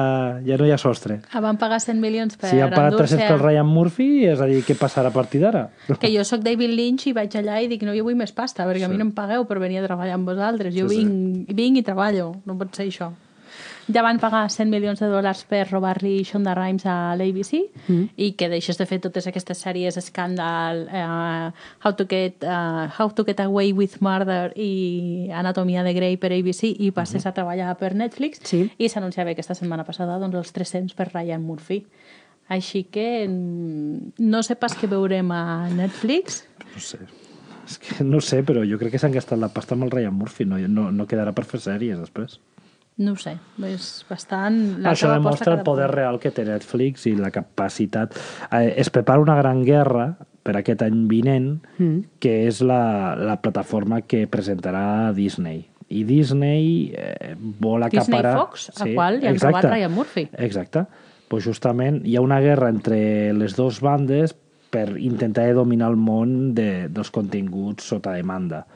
ja 0.45 0.57
no 0.59 0.67
hi 0.67 0.73
ha 0.73 0.77
sostre. 0.77 1.19
Ah, 1.31 1.41
van 1.41 1.57
pagar 1.57 1.79
100 1.81 1.97
milions 2.01 2.37
per 2.37 2.51
Si 2.51 2.61
han 2.61 2.69
pagat 2.69 2.93
endur-se 2.93 3.17
300 3.17 3.31
pel 3.31 3.41
Ryan 3.41 3.71
Murphy, 3.73 4.09
és 4.29 4.43
a 4.43 4.49
dir, 4.49 4.61
què 4.67 4.77
passarà 4.77 5.09
a 5.09 5.15
partir 5.15 5.41
d'ara? 5.41 5.65
que 6.01 6.13
jo 6.13 6.25
sóc 6.27 6.45
David 6.45 6.75
Lynch 6.77 7.07
i 7.09 7.15
vaig 7.17 7.33
allà 7.41 7.57
i 7.63 7.71
dic 7.71 7.87
no, 7.87 7.97
jo 7.97 8.05
vull 8.05 8.19
més 8.19 8.35
pasta, 8.37 8.67
perquè 8.69 8.85
sí. 8.85 8.89
a 8.89 8.93
mi 8.93 9.01
no 9.01 9.09
em 9.09 9.15
pagueu 9.17 9.47
per 9.49 9.57
venir 9.63 9.81
a 9.81 9.87
treballar 9.87 10.19
amb 10.19 10.29
vosaltres. 10.29 10.75
Jo 10.77 10.85
Sí, 10.85 10.99
sí. 10.99 11.01
vinc, 11.01 11.53
vinc 11.57 11.81
i 11.81 11.85
treballo, 11.85 12.35
no 12.45 12.57
pot 12.59 12.77
ser 12.77 12.85
això. 12.85 13.09
Ja 13.91 14.03
van 14.05 14.19
pagar 14.21 14.45
100 14.47 14.69
milions 14.71 15.01
de 15.03 15.09
dòlars 15.11 15.41
per 15.49 15.65
robar-li 15.67 16.21
Shonda 16.23 16.53
Rhimes 16.55 16.85
a 16.87 17.15
l'ABC 17.19 17.51
mm. 17.59 18.05
i 18.15 18.29
que 18.39 18.47
deixes 18.51 18.79
de 18.79 18.87
fer 18.87 19.01
totes 19.03 19.27
aquestes 19.27 19.59
sèries 19.65 19.97
escàndal, 19.99 20.85
uh, 20.87 21.49
How, 21.83 21.91
to 21.99 22.05
get, 22.07 22.45
uh, 22.47 22.87
How 22.95 23.09
to 23.11 23.25
Get 23.27 23.41
Away 23.43 23.73
with 23.75 23.99
Murder 23.99 24.53
i 24.55 25.29
Anatomia 25.35 25.83
de 25.83 25.93
Grey 25.97 26.15
per 26.17 26.31
ABC 26.31 26.71
i 26.79 26.93
passes 26.95 27.27
a 27.27 27.33
treballar 27.35 27.73
per 27.79 27.91
Netflix 27.99 28.39
Sí. 28.47 28.69
i 28.77 28.87
s'anunciava 28.87 29.35
aquesta 29.35 29.57
setmana 29.57 29.83
passada 29.83 30.15
doncs, 30.21 30.39
els 30.39 30.55
300 30.55 30.95
per 30.95 31.09
Ryan 31.11 31.43
Murphy. 31.43 31.83
Així 32.47 32.85
que 32.91 33.25
mm, 33.27 34.15
no 34.23 34.43
sé 34.43 34.55
pas 34.59 34.75
què 34.79 34.87
veurem 34.87 35.31
a 35.31 35.67
Netflix. 35.71 36.43
No 36.71 36.79
sé. 36.79 37.03
És 37.63 37.77
que 37.79 38.03
no 38.03 38.19
sé, 38.19 38.41
però 38.43 38.63
jo 38.67 38.79
crec 38.79 38.95
que 38.95 38.99
s'han 38.99 39.15
gastat 39.15 39.39
la 39.39 39.51
pasta 39.51 39.75
amb 39.75 39.87
el 39.87 39.91
Ryan 39.91 40.15
Murphy. 40.15 40.47
No, 40.47 40.59
no, 40.67 40.89
no 40.91 41.07
quedarà 41.07 41.31
per 41.35 41.47
fer 41.47 41.61
sèries 41.63 41.99
després. 41.99 42.39
No 43.01 43.15
ho 43.15 43.17
sé, 43.17 43.31
és 43.65 43.87
bastant... 44.05 44.57
la 44.83 44.91
Això 44.93 45.09
demostra 45.09 45.55
el 45.55 45.63
poder 45.65 45.87
punt. 45.87 45.95
real 45.97 46.19
que 46.21 46.29
té 46.35 46.45
Netflix 46.45 47.07
i 47.09 47.15
la 47.17 47.31
capacitat. 47.33 48.13
Eh, 48.51 48.75
es 48.77 48.91
prepara 48.93 49.23
una 49.23 49.35
gran 49.39 49.63
guerra 49.65 50.11
per 50.45 50.57
aquest 50.59 50.83
any 50.85 51.07
vinent, 51.09 51.55
mm. 51.79 52.19
que 52.21 52.35
és 52.45 52.61
la, 52.61 53.15
la 53.17 53.39
plataforma 53.41 54.03
que 54.05 54.27
presentarà 54.29 55.09
Disney. 55.17 55.63
I 55.89 56.03
Disney 56.05 56.93
eh, 56.93 57.33
vol 57.39 57.87
Disney 57.87 58.03
acaparar... 58.03 58.35
Fox, 58.43 58.69
a 58.77 58.87
qual 58.91 59.19
li 59.19 59.31
han 59.31 59.41
robat 59.41 59.69
Ryan 59.71 59.97
Murphy. 59.97 60.27
Exacte. 60.45 60.85
Pues 61.31 61.47
justament 61.49 62.03
hi 62.05 62.17
ha 62.17 62.21
una 62.21 62.39
guerra 62.45 62.69
entre 62.69 63.33
les 63.33 63.57
dues 63.57 63.81
bandes 63.81 64.35
per 64.73 64.99
intentar 65.01 65.49
dominar 65.57 65.89
el 65.93 65.97
món 65.97 66.53
de, 66.53 66.89
dels 66.93 67.09
continguts 67.13 67.89
sota 67.89 68.13
demanda 68.13 68.67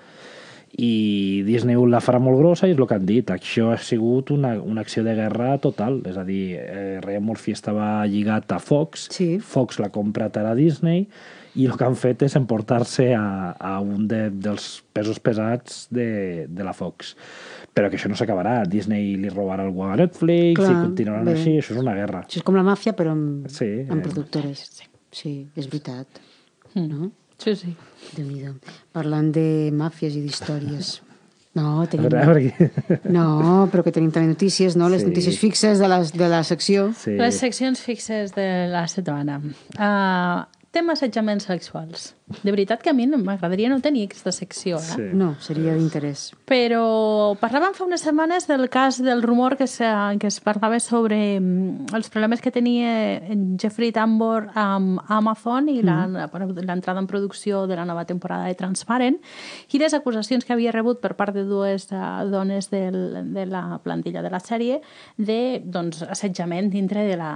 i 0.77 1.43
Disney 1.47 1.77
la 1.89 2.01
farà 2.03 2.19
molt 2.21 2.38
grossa 2.41 2.67
i 2.67 2.73
és 2.75 2.77
el 2.77 2.88
que 2.89 2.97
han 2.97 3.06
dit, 3.08 3.30
això 3.34 3.71
ha 3.73 3.77
sigut 3.82 4.32
una, 4.36 4.56
una 4.62 4.82
acció 4.84 5.03
de 5.06 5.15
guerra 5.17 5.56
total, 5.63 6.01
és 6.06 6.17
a 6.19 6.23
dir 6.27 6.58
eh, 6.60 6.99
Ryan 7.03 7.23
Murphy 7.23 7.56
estava 7.56 8.06
lligat 8.06 8.51
a 8.51 8.60
Fox 8.60 9.08
Sí. 9.15 9.38
Fox 9.39 9.80
l'ha 9.80 9.89
comprat 9.93 10.38
ara 10.38 10.51
a 10.51 10.58
Disney 10.60 11.08
i 11.58 11.65
el 11.65 11.73
que 11.77 11.86
han 11.88 11.95
fet 11.97 12.21
és 12.27 12.36
emportar-se 12.38 13.08
a, 13.17 13.56
a 13.58 13.80
un 13.82 14.08
de, 14.08 14.27
dels 14.30 14.84
pesos 14.93 15.17
pesats 15.23 15.88
de, 15.89 16.45
de 16.49 16.63
la 16.67 16.73
Fox 16.77 17.15
però 17.73 17.89
que 17.89 17.97
això 17.97 18.10
no 18.10 18.17
s'acabarà, 18.17 18.63
Disney 18.69 19.15
li 19.21 19.30
robarà 19.30 19.63
algú 19.65 19.84
a 19.86 19.95
Netflix 19.97 20.60
Clar, 20.60 20.71
i 20.73 20.82
continuaran 20.84 21.25
bé. 21.30 21.38
així, 21.38 21.56
això 21.62 21.73
és 21.75 21.82
una 21.82 21.95
guerra 21.97 22.23
Això 22.25 22.41
és 22.41 22.45
com 22.45 22.58
la 22.58 22.65
màfia, 22.65 22.93
però 22.97 23.13
amb, 23.15 23.47
Sí, 23.53 23.69
amb 23.88 23.99
eh, 24.01 24.03
productores. 24.10 24.67
Sí, 25.13 25.34
és 25.56 25.69
veritat. 25.69 26.19
No? 26.75 27.10
Sí, 27.38 27.56
sí. 27.56 27.76
déu 28.15 28.26
nhi 28.26 28.47
Parlant 28.93 29.32
de 29.36 29.69
màfies 29.73 30.15
i 30.17 30.21
d'històries. 30.26 31.02
No, 31.58 31.82
a 31.82 31.88
tenim... 31.89 32.06
veure, 32.06 32.21
a 32.21 32.26
veure 32.30 32.41
aquí. 32.52 33.00
No, 33.17 33.67
però 33.71 33.84
que 33.86 33.91
tenim 33.93 34.12
també 34.13 34.30
notícies, 34.30 34.76
no? 34.78 34.89
Les 34.89 35.02
Sí. 35.02 35.08
notícies 35.10 35.39
fixes 35.41 35.80
de, 35.82 35.88
les, 35.89 36.12
de 36.13 36.28
la 36.30 36.43
secció. 36.43 36.91
sí. 36.97 37.15
Les 37.17 37.36
seccions 37.39 37.80
fixes 37.82 38.34
de 38.36 38.67
la 38.69 38.86
setmana. 38.88 39.39
Uh, 39.78 40.45
tema 40.78 40.94
assetjaments 40.94 41.50
sexuals. 41.50 42.13
De 42.44 42.52
veritat 42.52 42.82
que 42.84 42.92
a 42.92 42.94
mi 42.94 43.06
no- 43.08 43.18
m'agradaria 43.18 43.70
no 43.72 43.80
tenir 43.82 44.04
aquesta 44.06 44.32
secció, 44.36 44.78
eh? 44.78 44.88
Sí. 44.94 45.06
No, 45.18 45.32
seria 45.42 45.74
d'interès. 45.74 46.28
Però 46.46 46.82
parlàvem 47.40 47.74
fa 47.74 47.86
unes 47.88 48.04
setmanes 48.04 48.46
del 48.50 48.68
cas 48.70 48.98
del 49.02 49.24
rumor 49.24 49.56
que, 49.58 49.66
se, 49.68 49.88
que 50.20 50.28
es 50.28 50.40
parlava 50.44 50.80
sobre 50.84 51.40
mm, 51.40 51.94
els 51.96 52.10
problemes 52.13 52.42
que 52.44 52.52
tenia 52.52 53.16
en 53.32 53.58
Jeffrey 53.58 53.94
Tambor 53.96 54.50
amb 54.60 55.00
Amazon 55.08 55.70
i 55.72 55.82
la- 55.82 56.06
l'entrada 56.08 57.00
en 57.00 57.08
producció 57.08 57.66
de 57.68 57.76
la 57.80 57.86
nova 57.86 58.04
temporada 58.06 58.46
de 58.52 58.56
Transparent 58.60 59.18
i 59.72 59.80
les 59.80 59.94
acusacions 59.96 60.44
que 60.46 60.54
havia 60.54 60.72
rebut 60.76 61.00
per 61.00 61.16
part 61.16 61.34
de 61.34 61.46
dues 61.48 61.88
eh, 61.92 62.02
dones 62.30 62.70
del, 62.70 63.32
de 63.34 63.46
la 63.48 63.80
plantilla 63.84 64.22
de 64.22 64.30
la 64.30 64.40
sèrie 64.44 64.82
de 65.18 65.62
doncs, 65.63 66.04
assetjament 66.04 66.70
dintre 66.70 67.08
de 67.08 67.16
la 67.18 67.32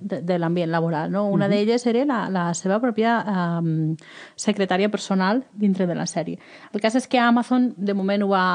de, 0.00 0.20
de 0.22 0.38
l'ambient 0.38 0.70
laboral. 0.70 1.10
No? 1.12 1.26
Una 1.32 1.48
d'elles 1.48 1.86
era 1.86 2.04
la, 2.08 2.20
la 2.32 2.48
seva 2.54 2.80
pròpia 2.82 3.18
um, 3.60 3.94
secretària 4.36 4.90
personal 4.90 5.44
dintre 5.52 5.86
de 5.86 5.96
la 5.98 6.06
sèrie. 6.06 6.38
El 6.72 6.84
cas 6.84 6.96
és 6.98 7.08
que 7.08 7.20
Amazon 7.20 7.72
de 7.76 7.94
moment 7.94 8.24
ho 8.26 8.32
va 8.32 8.46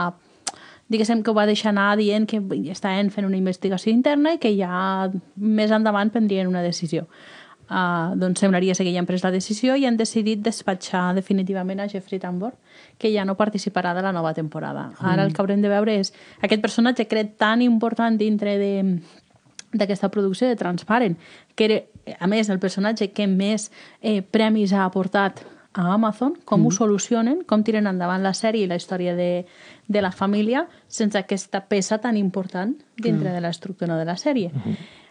diguéssim 0.93 1.23
que 1.23 1.31
ho 1.31 1.37
va 1.37 1.47
deixar 1.49 1.71
anar 1.71 1.93
dient 1.97 2.27
que 2.29 2.41
estaven 2.71 3.09
fent 3.09 3.25
una 3.25 3.39
investigació 3.39 3.93
interna 3.93 4.35
i 4.35 4.41
que 4.41 4.51
ja 4.57 5.09
més 5.35 5.71
endavant 5.71 6.11
prendrien 6.13 6.49
una 6.49 6.61
decisió. 6.61 7.07
Uh, 7.63 8.11
doncs 8.19 8.41
semblaria 8.43 8.75
ser 8.75 8.83
que 8.83 8.91
ja 8.91 8.99
han 8.99 9.07
pres 9.07 9.23
la 9.23 9.31
decisió 9.31 9.77
i 9.79 9.85
han 9.87 9.95
decidit 9.97 10.41
despatxar 10.43 11.13
definitivament 11.15 11.79
a 11.79 11.87
Jeffrey 11.87 12.19
Tambor, 12.19 12.51
que 12.99 13.09
ja 13.13 13.23
no 13.25 13.37
participarà 13.39 13.93
de 13.95 14.03
la 14.03 14.11
nova 14.11 14.33
temporada. 14.35 14.89
Ara 14.99 15.23
el 15.23 15.31
que 15.33 15.41
haurem 15.41 15.63
de 15.63 15.71
veure 15.71 15.95
és 16.01 16.11
aquest 16.43 16.61
personatge 16.61 17.07
crec 17.07 17.37
tan 17.39 17.63
important 17.63 18.19
dintre 18.19 18.57
de, 18.59 18.73
d'aquesta 19.73 20.09
producció 20.09 20.47
de 20.47 20.55
Transparent, 20.55 21.17
que 21.55 21.65
era, 21.65 21.81
a 22.19 22.27
més, 22.27 22.49
el 22.49 22.59
personatge 22.59 23.11
que 23.11 23.27
més 23.27 23.71
eh, 24.01 24.21
premis 24.21 24.73
ha 24.73 24.85
aportat 24.85 25.43
a 25.73 25.93
Amazon, 25.93 26.35
com 26.45 26.61
mm. 26.61 26.67
ho 26.67 26.71
solucionen, 26.71 27.43
com 27.49 27.63
tiren 27.65 27.89
endavant 27.89 28.21
la 28.23 28.35
sèrie 28.37 28.67
i 28.67 28.69
la 28.69 28.77
història 28.77 29.15
de, 29.17 29.45
de 29.87 30.01
la 30.05 30.11
família 30.13 30.67
sense 30.87 31.17
aquesta 31.17 31.63
peça 31.65 31.97
tan 31.97 32.17
important 32.17 32.75
dintre 32.97 33.31
mm. 33.31 33.33
de 33.33 33.41
l'estructura 33.41 33.97
de 33.97 34.05
la 34.05 34.17
sèrie. 34.17 34.51
Mm 34.53 34.61
-hmm. 34.61 35.01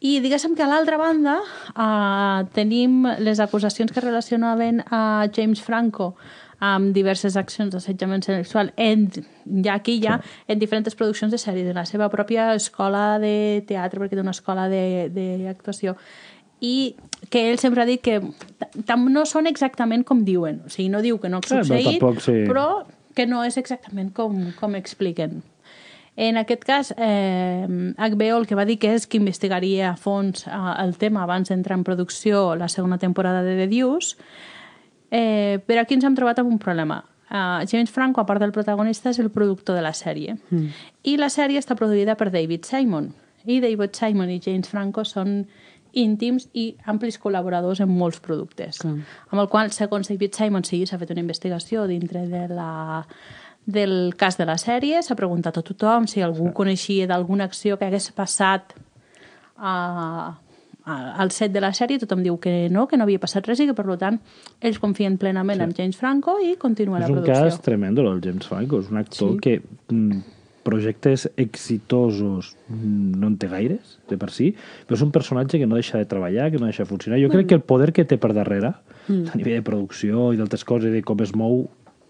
I 0.00 0.20
diguéssim 0.22 0.54
que 0.54 0.62
a 0.62 0.68
l'altra 0.70 0.96
banda 0.96 1.40
uh, 1.74 2.46
tenim 2.54 3.02
les 3.18 3.40
acusacions 3.40 3.90
que 3.90 4.00
relacionaven 4.00 4.84
a 4.90 5.26
James 5.34 5.60
Franco 5.60 6.14
amb 6.58 6.94
diverses 6.94 7.36
accions 7.38 7.72
d'assetjament 7.74 8.24
sexual 8.26 8.72
en, 8.76 9.06
ja 9.64 9.76
aquí 9.78 9.98
ja, 10.02 10.18
en 10.48 10.58
diferents 10.58 10.96
produccions 10.98 11.32
de 11.32 11.38
sèries, 11.38 11.68
de 11.68 11.74
la 11.76 11.86
seva 11.86 12.08
pròpia 12.10 12.52
escola 12.58 13.18
de 13.22 13.62
teatre, 13.68 14.00
perquè 14.02 14.18
té 14.18 14.24
una 14.24 14.34
escola 14.34 14.66
d'actuació, 14.68 15.94
i 16.60 16.96
que 17.30 17.44
ell 17.50 17.60
sempre 17.62 17.82
ha 17.82 17.86
dit 17.86 18.02
que 18.02 18.18
no 18.98 19.26
són 19.26 19.46
exactament 19.46 20.02
com 20.06 20.24
diuen, 20.26 20.64
o 20.66 20.72
sigui, 20.72 20.88
no 20.90 21.02
diu 21.04 21.20
que 21.22 21.30
no 21.30 21.38
ha 21.38 21.46
però 21.46 21.62
succeït, 21.62 22.00
tampoc, 22.00 22.22
sí. 22.24 22.42
però 22.48 22.66
que 23.14 23.26
no 23.26 23.44
és 23.46 23.58
exactament 23.58 24.10
com, 24.14 24.50
com 24.58 24.74
expliquen. 24.78 25.40
En 26.18 26.34
aquest 26.36 26.64
cas, 26.66 26.88
eh, 26.98 27.66
HBO 27.94 28.40
el 28.40 28.46
que 28.50 28.56
va 28.58 28.64
dir 28.66 28.80
que 28.82 28.90
és 28.96 29.06
que 29.06 29.20
investigaria 29.20 29.92
a 29.92 29.96
fons 29.96 30.48
eh, 30.48 30.54
el 30.82 30.96
tema 30.98 31.22
abans 31.22 31.52
d'entrar 31.52 31.78
en 31.78 31.84
producció 31.86 32.56
la 32.58 32.66
segona 32.66 32.98
temporada 32.98 33.44
de 33.46 33.54
The 33.54 33.68
Deuce, 33.70 34.16
eh, 35.10 35.60
però 35.66 35.82
aquí 35.82 35.96
ens 35.96 36.04
hem 36.04 36.16
trobat 36.18 36.40
amb 36.42 36.50
un 36.52 36.58
problema. 36.58 37.02
Uh, 37.28 37.66
James 37.68 37.90
Franco, 37.92 38.22
a 38.22 38.26
part 38.26 38.40
del 38.40 38.52
protagonista, 38.52 39.10
és 39.10 39.18
el 39.20 39.28
productor 39.30 39.76
de 39.76 39.82
la 39.84 39.92
sèrie. 39.92 40.38
Mm. 40.48 40.68
I 41.04 41.16
la 41.20 41.28
sèrie 41.28 41.60
està 41.60 41.76
produïda 41.76 42.16
per 42.16 42.30
David 42.32 42.64
Simon. 42.64 43.10
I 43.44 43.60
David 43.60 43.96
Simon 43.96 44.32
i 44.32 44.40
James 44.40 44.68
Franco 44.68 45.04
són 45.04 45.42
íntims 45.92 46.48
i 46.56 46.70
amplis 46.88 47.18
col·laboradors 47.20 47.82
en 47.84 47.92
molts 47.92 48.22
productes. 48.24 48.80
Mm. 48.84 49.04
Amb 49.32 49.44
el 49.44 49.50
qual, 49.52 49.72
segons 49.76 50.08
David 50.08 50.36
Simon, 50.40 50.64
sí, 50.64 50.84
s'ha 50.86 51.00
fet 51.00 51.12
una 51.12 51.24
investigació 51.24 51.84
dintre 51.90 52.24
de 52.28 52.46
la, 52.48 53.04
del 53.68 54.14
cas 54.16 54.38
de 54.40 54.48
la 54.48 54.56
sèrie, 54.56 55.02
s'ha 55.04 55.16
preguntat 55.16 55.60
a 55.60 55.64
tothom 55.64 56.08
si 56.08 56.24
algú 56.24 56.48
sí. 56.48 56.54
coneixia 56.56 57.08
d'alguna 57.10 57.44
acció 57.44 57.76
que 57.76 57.88
hagués 57.88 58.08
passat 58.16 58.72
a, 59.56 59.72
a, 59.74 60.32
al 60.88 61.30
set 61.34 61.52
de 61.52 61.62
la 61.64 61.72
sèrie, 61.76 62.00
tothom 62.00 62.22
diu 62.24 62.38
que 62.42 62.68
no, 62.72 62.86
que 62.88 62.98
no 62.98 63.06
havia 63.06 63.20
passat 63.22 63.46
res 63.48 63.60
i 63.60 63.68
que, 63.68 63.76
per 63.76 63.86
tant, 64.00 64.18
ells 64.60 64.80
confien 64.82 65.18
plenament 65.20 65.60
sí. 65.60 65.66
en 65.66 65.76
James 65.76 66.00
Franco 66.00 66.38
i 66.44 66.56
continua 66.60 67.02
la 67.02 67.10
producció. 67.10 67.34
És 67.34 67.44
un 67.44 67.54
cas 67.58 67.62
tremendo, 67.64 68.06
el 68.10 68.20
James 68.24 68.48
Franco. 68.48 68.82
És 68.82 68.90
un 68.92 69.00
actor 69.02 69.36
sí. 69.36 69.40
que 69.44 69.94
mm, 69.94 70.20
projectes 70.68 71.30
exitosos 71.36 72.52
no 72.68 73.30
en 73.30 73.36
té 73.40 73.48
gaires, 73.48 73.96
de 74.08 74.18
per 74.20 74.28
si, 74.34 74.50
però 74.86 74.98
és 74.98 75.04
un 75.04 75.12
personatge 75.14 75.60
que 75.60 75.68
no 75.68 75.78
deixa 75.78 76.00
de 76.00 76.08
treballar, 76.08 76.50
que 76.52 76.60
no 76.60 76.68
deixa 76.68 76.84
de 76.84 76.90
funcionar. 76.90 77.20
Jo 77.22 77.30
mm. 77.30 77.36
crec 77.36 77.48
que 77.48 77.58
el 77.58 77.64
poder 77.64 77.92
que 77.96 78.04
té 78.08 78.18
per 78.20 78.34
darrere, 78.36 78.74
mm. 79.06 79.32
a 79.32 79.40
nivell 79.40 79.60
de 79.60 79.66
producció 79.66 80.30
i 80.34 80.40
d'altres 80.40 80.66
coses, 80.68 80.92
i 80.92 80.98
de 80.98 81.04
com 81.06 81.24
es 81.24 81.32
mou 81.36 81.66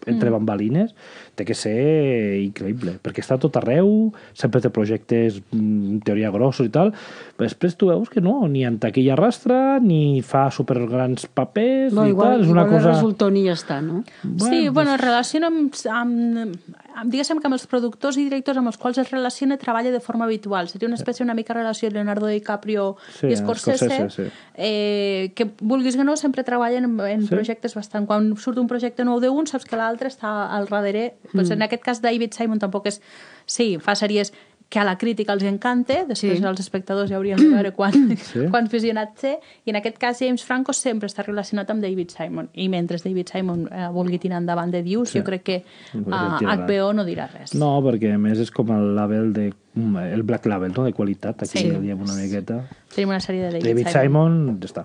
entre 0.09 0.31
mm. 0.31 0.35
bambalines, 0.35 0.95
té 1.39 1.47
que 1.47 1.55
ser 1.55 2.41
increïble, 2.43 2.97
perquè 3.05 3.23
està 3.23 3.39
tot 3.39 3.55
arreu, 3.61 4.11
sempre 4.35 4.63
té 4.65 4.73
projectes 4.75 5.39
mm, 5.53 5.93
en 5.95 6.01
teoria 6.07 6.33
grossos 6.35 6.67
i 6.67 6.73
tal, 6.75 6.91
però 7.37 7.47
després 7.47 7.77
tu 7.79 7.93
veus 7.93 8.11
que 8.11 8.23
no, 8.25 8.41
ni 8.51 8.65
en 8.67 8.81
taquilla 8.83 9.17
rastra, 9.19 9.79
ni 9.85 10.21
fa 10.27 10.49
supergrans 10.55 11.29
papers, 11.31 11.95
no, 11.95 12.05
ni 12.09 12.15
igual, 12.15 12.39
tal, 12.39 12.47
és 12.47 12.53
una 12.53 12.67
igual 12.67 12.81
cosa... 12.81 12.95
resultó 12.97 13.31
ni 13.31 13.45
ja 13.47 13.55
està, 13.55 13.81
no? 13.85 14.03
Bueno, 14.25 14.49
sí, 14.49 14.69
bueno, 14.69 14.97
es 14.97 15.01
relaciona 15.03 15.53
amb, 15.53 15.79
amb, 15.93 16.75
amb, 16.95 17.13
diguéssim 17.13 17.39
que 17.39 17.51
amb 17.51 17.59
els 17.59 17.67
productors 17.71 18.19
i 18.19 18.27
directors 18.27 18.59
amb 18.59 18.73
els 18.73 18.81
quals 18.81 18.99
es 18.99 19.13
relaciona 19.13 19.59
treballa 19.61 19.93
de 19.95 20.01
forma 20.03 20.27
habitual. 20.27 20.69
Seria 20.73 20.89
una 20.89 20.99
espècie 20.99 21.25
una 21.25 21.37
mica 21.39 21.55
relació 21.55 21.91
Leonardo 21.91 22.27
DiCaprio 22.27 22.97
Sí, 23.21 23.29
i 23.29 23.37
Scorsese, 23.37 23.87
Scorsese, 23.87 24.29
sí. 24.29 24.43
eh, 24.55 25.33
que 25.35 25.51
vulguis 25.61 25.97
que 25.97 26.05
no, 26.05 26.17
sempre 26.17 26.45
treballen 26.45 26.85
en, 26.91 27.01
en 27.07 27.27
Sí. 27.29 27.35
projectes 27.35 27.75
bastant... 27.75 28.07
Quan 28.09 28.31
surt 28.41 28.57
un 28.57 28.69
projecte 28.71 29.05
nou 29.05 29.19
d'un, 29.21 29.47
saps 29.51 29.67
que 29.69 29.77
l'altre 29.77 29.98
està 30.07 30.47
al 30.55 30.67
darrere. 30.71 31.17
Mm. 31.25 31.35
Pues 31.35 31.51
en 31.51 31.63
aquest 31.63 31.83
cas, 31.83 32.01
David 32.01 32.33
Simon 32.33 32.59
tampoc 32.61 32.87
és... 32.87 33.01
Sí, 33.47 33.79
fa 33.81 33.95
sèries 33.97 34.33
que 34.71 34.79
a 34.79 34.85
la 34.85 34.99
crítica 34.99 35.33
els 35.33 35.43
encanta, 35.49 36.05
després 36.05 36.39
Sí. 36.39 36.45
els 36.45 36.61
espectadors 36.61 37.09
ja 37.09 37.17
hauríem 37.17 37.39
de 37.41 37.49
veure 37.49 37.71
quan, 37.73 37.91
Sí. 38.21 38.41
quants 38.53 38.71
visionats 38.71 39.19
té, 39.23 39.39
i 39.65 39.71
en 39.71 39.77
aquest 39.77 39.97
cas 39.97 40.19
James 40.21 40.45
Franco 40.45 40.75
sempre 40.75 41.09
està 41.09 41.25
relacionat 41.25 41.71
amb 41.71 41.81
David 41.81 42.11
Simon, 42.11 42.51
i 42.53 42.69
mentre 42.69 42.99
David 43.03 43.29
Simon 43.33 43.67
eh, 43.73 43.89
vulgui 43.91 44.19
tirar 44.19 44.37
endavant 44.43 44.71
de 44.71 44.83
Dius, 44.83 45.09
Sí. 45.09 45.19
jo 45.21 45.25
crec 45.25 45.43
que 45.43 45.65
podria 45.95 46.37
tirar 46.39 46.59
HBO 46.69 46.93
no 46.93 47.05
dirà 47.07 47.31
res. 47.33 47.55
No, 47.55 47.81
perquè 47.81 48.13
a 48.13 48.19
més 48.19 48.39
és 48.39 48.51
com 48.51 48.69
el 48.71 48.95
label 48.95 49.33
de... 49.33 49.55
mm, 49.75 49.97
el 50.13 50.23
Black 50.23 50.45
Label, 50.45 50.71
no?, 50.77 50.85
de 50.85 50.93
qualitat, 50.93 51.43
aquí 51.45 51.59
Sí. 51.65 51.71
diem 51.71 51.99
una 52.03 52.13
miqueta. 52.13 52.69
Tenim 52.95 53.09
una 53.09 53.21
sèrie 53.21 53.47
de 53.47 53.53
David, 53.59 53.65
David 53.73 53.89
Simon, 53.89 54.59
ja 54.61 54.67
està. 54.69 54.85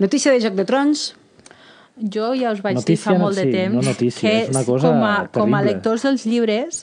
Notícia 0.00 0.32
de 0.32 0.40
Joc 0.40 0.54
de 0.54 0.64
Trons. 0.64 1.14
Jo 1.96 2.32
ja 2.34 2.52
us 2.52 2.62
vaig 2.64 2.80
Notícia, 2.80 3.12
dir 3.12 3.18
fa 3.18 3.22
molt 3.22 3.38
de 3.38 3.46
sí, 3.46 3.50
temps 3.54 3.74
no 3.74 3.82
notícia, 3.86 4.22
que 4.22 4.36
és 4.44 4.48
una 4.50 4.64
cosa 4.66 4.88
com, 4.90 5.02
a, 5.06 5.16
com 5.30 5.54
a 5.54 5.60
terrible. 5.60 5.72
lectors 5.72 6.06
dels 6.08 6.24
llibres 6.26 6.80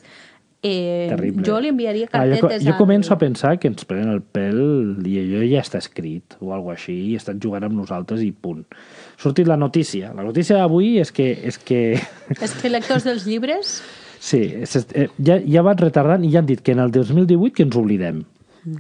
eh, 0.64 1.08
Terrible. 1.10 1.44
jo 1.44 1.60
li 1.60 1.72
enviaria 1.74 2.08
Ah, 2.12 2.26
jo, 2.30 2.38
cartetes 2.40 2.64
jo 2.64 2.76
començo 2.80 3.14
a 3.14 3.18
pensar 3.20 3.58
que 3.60 3.68
ens 3.68 3.84
prenen 3.90 4.14
el 4.14 4.22
pèl 4.22 4.62
i 5.10 5.18
allò 5.24 5.44
ja 5.50 5.64
està 5.66 5.82
escrit 5.82 6.38
o 6.40 6.54
alguna 6.56 6.78
així, 6.78 6.96
i 7.12 7.16
estan 7.20 7.42
jugant 7.44 7.66
amb 7.68 7.76
nosaltres 7.82 8.22
i 8.24 8.32
punt. 8.32 8.64
Ha 8.72 9.22
sortit 9.22 9.50
la 9.50 9.58
notícia. 9.58 10.14
La 10.16 10.24
notícia 10.24 10.62
d'avui 10.62 10.96
és 11.02 11.12
que, 11.12 11.32
és 11.44 11.58
que 11.60 11.82
És 12.46 12.56
que 12.62 12.72
lectors 12.72 13.04
dels 13.08 13.28
llibres 13.28 13.82
Sí, 14.22 14.54
eh, 14.54 15.08
ja, 15.18 15.40
ja 15.42 15.64
van 15.66 15.80
retardant 15.80 16.22
i 16.24 16.30
ja 16.30 16.44
han 16.44 16.46
dit 16.46 16.60
que 16.62 16.76
en 16.76 16.84
el 16.84 16.92
2018 16.94 17.56
que 17.58 17.64
ens 17.66 17.76
oblidem. 17.76 18.22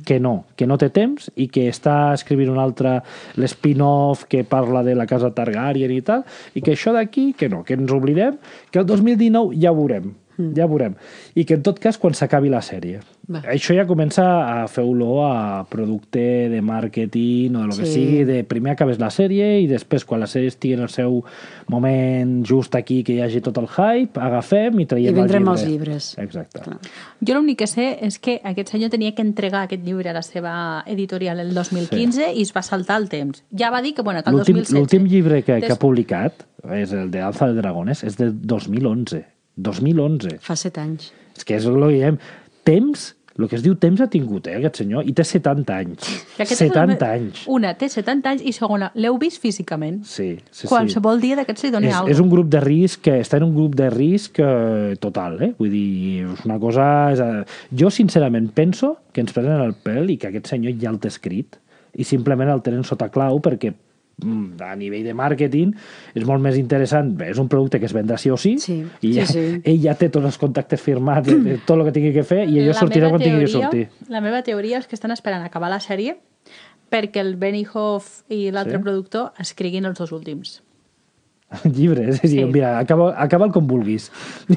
Que 0.06 0.20
no, 0.22 0.46
que 0.56 0.67
no 0.70 0.78
té 0.78 0.91
temps 0.94 1.32
i 1.41 1.48
que 1.50 1.65
està 1.72 2.13
escrivint 2.13 2.52
un 2.54 2.60
altre 2.62 3.00
l'spin-off 3.41 4.28
que 4.30 4.44
parla 4.46 4.84
de 4.86 4.94
la 4.94 5.08
casa 5.10 5.32
Targaryen 5.34 5.94
i 5.96 6.02
tal, 6.06 6.22
i 6.54 6.62
que 6.62 6.76
això 6.76 6.94
d'aquí, 6.94 7.32
que 7.34 7.50
no, 7.50 7.63
que 7.65 7.74
ens 7.80 7.94
oblidem, 7.96 8.38
que 8.70 8.84
el 8.84 8.86
2019 8.86 9.58
ja 9.58 9.74
ho 9.74 9.80
veurem, 9.80 10.12
ja 10.56 10.65
ho 10.65 10.69
veurem. 10.71 10.95
I 11.36 11.45
que 11.45 11.56
en 11.60 11.63
tot 11.63 11.80
cas 11.80 11.97
quan 12.01 12.13
s'acabi 12.17 12.49
la 12.49 12.62
sèrie. 12.62 12.99
Va. 13.32 13.39
Això 13.54 13.75
ja 13.77 13.86
comença 13.88 14.23
a 14.63 14.67
fer 14.67 14.84
olor 14.84 15.21
a 15.30 15.63
producte 15.69 16.49
de 16.51 16.60
màrqueting 16.62 17.56
o 17.56 17.62
de 17.62 17.67
lo 17.69 17.75
que 17.77 17.86
Sí. 17.86 17.93
sigui, 17.93 18.23
de 18.27 18.43
primer 18.43 18.73
acabes 18.73 18.99
la 18.99 19.08
sèrie 19.13 19.62
i 19.62 19.67
després 19.67 20.04
quan 20.06 20.19
la 20.19 20.27
sèrie 20.27 20.47
estigui 20.51 20.73
en 20.75 20.82
el 20.82 20.89
seu 20.89 21.21
moment 21.69 22.43
just 22.45 22.75
aquí 22.75 23.04
que 23.04 23.13
hi 23.13 23.21
hagi 23.21 23.41
tot 23.41 23.58
el 23.62 23.67
hype, 23.71 24.19
agafem 24.19 24.80
i 24.80 24.86
traiem 24.86 25.13
I 25.15 25.19
vendrem 25.21 25.43
el 25.47 25.54
els 25.54 25.65
llibre. 25.65 25.91
llibres. 25.91 26.10
Exacte. 26.17 26.62
Clar. 26.65 26.77
Jo 27.21 27.36
l'únic 27.38 27.60
que 27.60 27.67
sé 27.67 27.97
és 28.01 28.19
que 28.19 28.39
aquest 28.43 28.69
senyor 28.75 28.89
tenia 28.89 29.13
que 29.15 29.21
entregar 29.21 29.63
aquest 29.67 29.84
llibre 29.86 30.10
a 30.10 30.13
la 30.13 30.21
seva 30.25 30.84
editorial 30.88 31.39
el 31.39 31.54
2015 31.54 32.12
sí. 32.34 32.39
i 32.39 32.41
es 32.41 32.51
va 32.56 32.62
saltar 32.62 32.99
el 33.01 33.10
temps. 33.10 33.43
Ja 33.58 33.69
va 33.71 33.82
dir 33.82 33.93
que, 33.95 34.01
bueno, 34.01 34.23
que 34.23 34.30
el 34.30 34.36
L'últim 34.41 34.56
2016... 34.58 34.77
l'últim 34.80 35.08
llibre 35.08 35.43
que, 35.43 35.60
que 35.62 35.71
ha 35.71 35.80
publicat 35.80 36.45
és 36.71 36.91
el 36.93 37.10
de 37.10 37.21
Alfa 37.21 37.47
de 37.47 37.56
Dragones, 37.62 38.04
és 38.04 38.17
de 38.17 38.32
2011. 38.32 39.23
2011. 39.56 40.38
Fa 40.42 40.56
set 40.60 40.78
anys. 40.82 41.12
És 41.38 41.46
que 41.48 41.58
és 41.58 41.66
el 41.66 41.80
que 41.80 41.90
diem. 41.96 42.18
Temps, 42.64 43.16
el 43.40 43.48
que 43.50 43.56
es 43.56 43.64
diu 43.64 43.74
temps 43.80 44.02
ha 44.04 44.08
tingut, 44.12 44.46
eh, 44.48 44.58
aquest 44.60 44.82
senyor, 44.84 45.06
i 45.08 45.14
té 45.18 45.24
70 45.26 45.78
anys. 45.78 46.10
I 46.38 46.42
aquest 46.44 46.52
és 46.52 46.62
el 46.62 46.70
70 46.70 47.08
me- 47.08 47.14
anys. 47.16 47.44
Una, 47.48 47.74
té 47.80 47.88
70 47.90 48.30
anys 48.30 48.44
i 48.46 48.52
segona, 48.54 48.92
l'heu 48.94 49.18
vist 49.18 49.42
físicament? 49.42 50.04
Sí, 50.06 50.38
sí, 50.52 50.62
sí. 50.62 50.68
Qualsevol 50.68 51.22
dia 51.24 51.36
d'aquests 51.40 51.64
li 51.64 51.72
doni 51.72 51.88
és, 51.88 51.96
alguna 51.96 52.12
és 52.12 52.20
un 52.20 52.30
grup 52.30 52.50
de 52.50 52.60
risc, 52.62 53.02
que 53.02 53.20
està 53.22 53.38
en 53.38 53.44
un 53.48 53.56
grup 53.56 53.76
de 53.76 53.90
risc 53.90 54.40
eh, 54.40 54.96
total, 55.00 55.42
eh? 55.42 55.54
Vull 55.58 55.72
dir, 55.72 56.26
és 56.28 56.46
una 56.46 56.60
cosa... 56.60 57.12
És, 57.16 57.20
eh, 57.20 57.46
jo, 57.72 57.90
sincerament, 57.90 58.52
penso 58.54 58.98
que 59.12 59.22
ens 59.22 59.34
prenen 59.34 59.62
el 59.62 59.74
pèl 59.74 60.12
i 60.12 60.18
que 60.18 60.28
aquest 60.28 60.48
senyor 60.54 60.78
ja 60.80 60.92
el 60.92 61.00
té 61.00 61.08
escrit 61.08 61.58
i 61.98 62.04
simplement 62.04 62.50
el 62.52 62.62
tenen 62.62 62.84
sota 62.88 63.10
clau 63.12 63.40
perquè 63.44 63.74
a 64.21 64.76
nivell 64.76 65.04
de 65.08 65.13
màrqueting 65.17 65.71
és 66.13 66.26
molt 66.28 66.41
més 66.43 66.58
interessant, 66.60 67.08
bé, 67.17 67.32
és 67.32 67.39
un 67.41 67.47
producte 67.50 67.80
que 67.80 67.88
es 67.89 67.93
vendrà 67.93 68.17
sí 68.21 68.30
o 68.30 68.38
sí, 68.38 68.58
Sí, 68.62 68.84
i 69.02 69.13
sí, 69.13 69.19
ja, 69.19 69.26
sí. 69.26 69.62
ell 69.65 69.80
ja 69.82 69.95
té 69.97 70.10
tots 70.13 70.26
els 70.30 70.38
contactes 70.38 70.82
firmats 70.82 71.28
de, 71.28 71.58
tot 71.65 71.78
el 71.80 71.86
que 71.88 71.91
tingui 71.95 72.13
que 72.13 72.24
fer 72.24 72.43
i 72.50 72.60
La 72.67 72.74
sortirà 72.78 73.10
quan 73.10 73.21
tingui 73.21 73.45
que 73.45 73.47
sortir. 73.56 73.88
La 74.10 74.21
meva 74.21 74.43
teoria 74.43 74.78
és 74.78 74.86
que 74.88 74.95
estan 74.95 75.12
esperant 75.12 75.41
acabar 75.47 75.69
la 75.74 75.80
sèrie 75.82 76.17
perquè 76.91 77.21
el 77.24 77.36
Benny 77.39 77.65
Hoff 77.74 78.21
i 78.30 78.52
l'altre 78.52 78.78
Sí? 78.78 78.84
productor 78.84 79.32
escriguin 79.39 79.86
els 79.86 79.97
dos 79.97 80.12
últims. 80.12 80.62
Llibres, 81.65 82.19
és 82.21 82.24
a 82.24 82.28
dir, 82.28 82.45
Sí. 82.45 82.52
mira, 82.52 82.78
acaba, 82.80 83.10
acaba'l 83.19 83.52
com 83.52 83.65
vulguis. 83.67 84.10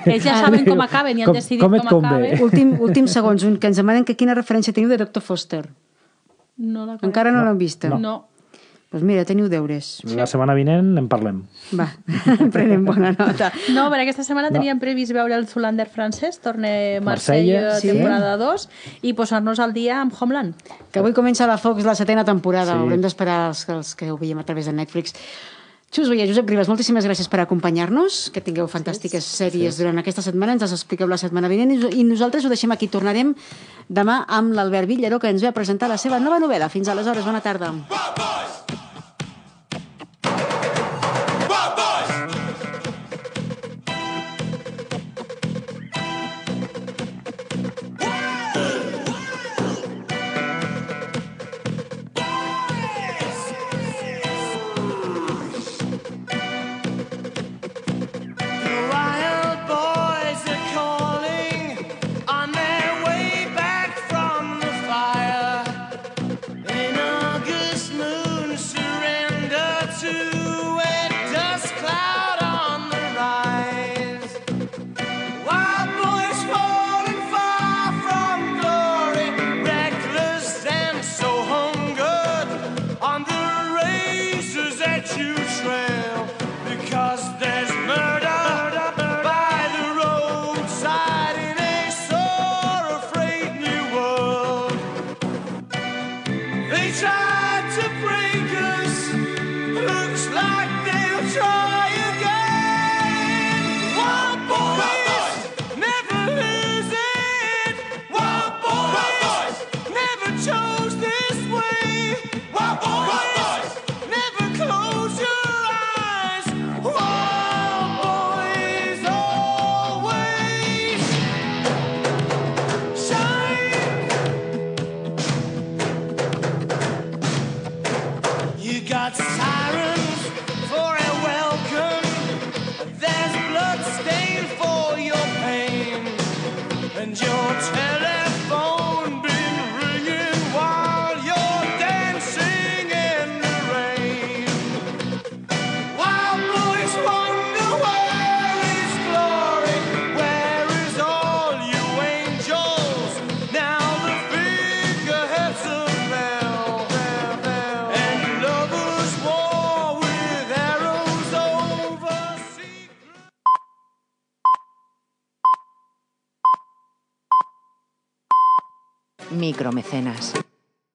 Ells 0.05 0.23
ja 0.25 0.37
saben 0.45 0.65
com 0.67 0.81
acaben 0.85 1.19
i 1.19 1.23
han 1.23 1.27
Com- 1.33 1.35
decidit 1.41 1.61
com 1.63 1.73
com, 1.73 1.89
convé. 1.89 2.07
acaben. 2.35 2.43
Últim, 2.45 2.75
últim 2.81 3.09
segons, 3.09 3.43
un, 3.49 3.57
que 3.59 3.67
ens 3.67 3.77
demanen 3.81 4.05
que 4.05 4.15
quina 4.15 4.35
referència 4.37 4.73
teniu 4.75 4.89
de 4.93 4.99
Dr. 5.01 5.23
Foster. 5.23 5.65
No 6.59 6.85
la 6.87 6.99
Encara 7.03 7.33
no, 7.33 7.41
No, 7.41 7.49
l'hem 7.49 7.59
vista. 7.59 7.89
No. 7.91 8.29
Doncs 8.95 9.03
pues 9.03 9.11
mira, 9.11 9.25
teniu 9.27 9.49
deures. 9.51 9.87
La 10.15 10.23
setmana 10.31 10.55
vinent 10.55 10.93
en 11.01 11.09
parlem. 11.11 11.41
Va, 11.75 11.89
prenem 12.55 12.85
bona 12.87 13.09
nota. 13.11 13.49
No, 13.75 13.89
per 13.91 13.99
aquesta 14.05 14.23
setmana 14.23 14.53
No. 14.53 14.61
teníem 14.61 14.79
previst 14.79 15.11
veure 15.17 15.35
el 15.35 15.49
Zulander 15.51 15.89
francès, 15.91 16.39
torne 16.39 17.01
Marsella, 17.03 17.57
Marsella, 17.65 17.81
sí. 17.81 17.91
temporada 17.91 18.37
2, 18.39 18.69
i 19.03 19.17
posar-nos 19.19 19.59
al 19.59 19.75
dia 19.75 19.99
amb 20.01 20.15
Homeland. 20.15 20.55
Que 20.95 21.03
avui 21.03 21.11
comença 21.13 21.49
la 21.51 21.59
Fox 21.59 21.83
la 21.83 21.97
setena 21.99 22.23
temporada. 22.25 22.71
Sí. 22.71 22.79
Sí. 22.79 22.85
Haurem 22.87 23.03
d'esperar 23.03 23.41
els, 23.49 23.65
els 23.75 23.91
que 23.99 24.13
ho 24.13 24.17
veiem 24.21 24.39
a 24.39 24.47
través 24.47 24.71
de 24.71 24.77
Netflix. 24.79 25.19
Xus 25.91 26.09
Veia, 26.11 26.27
Josep 26.31 26.47
Ribas, 26.51 26.71
moltíssimes 26.71 27.07
gràcies 27.07 27.27
per 27.31 27.43
acompanyar-nos, 27.43 28.31
que 28.31 28.43
tingueu 28.43 28.71
fantàstiques 28.71 29.27
sèries 29.27 29.77
durant 29.79 29.99
aquesta 29.99 30.23
setmana, 30.23 30.55
ens 30.55 30.63
les 30.63 30.75
expliqueu 30.79 31.11
la 31.11 31.19
setmana 31.19 31.51
vinent 31.51 31.75
i 31.75 31.99
i 31.99 32.07
nosaltres 32.07 32.47
ho 32.47 32.51
deixem 32.51 32.71
aquí. 32.71 32.87
Tornarem 32.87 33.35
demà 33.91 34.25
amb 34.27 34.55
l'Albert 34.55 34.87
Villaró, 34.87 35.19
que 35.19 35.35
ens 35.35 35.43
ve 35.43 35.51
a 35.51 35.55
presentar 35.55 35.91
la 35.91 35.99
seva 35.99 36.23
nova 36.23 36.39
novel·la. 36.39 36.71
Fins 36.71 36.91
aleshores, 36.91 37.27
bona 37.27 37.43
tarda. 37.43 37.75
Wild 37.75 38.54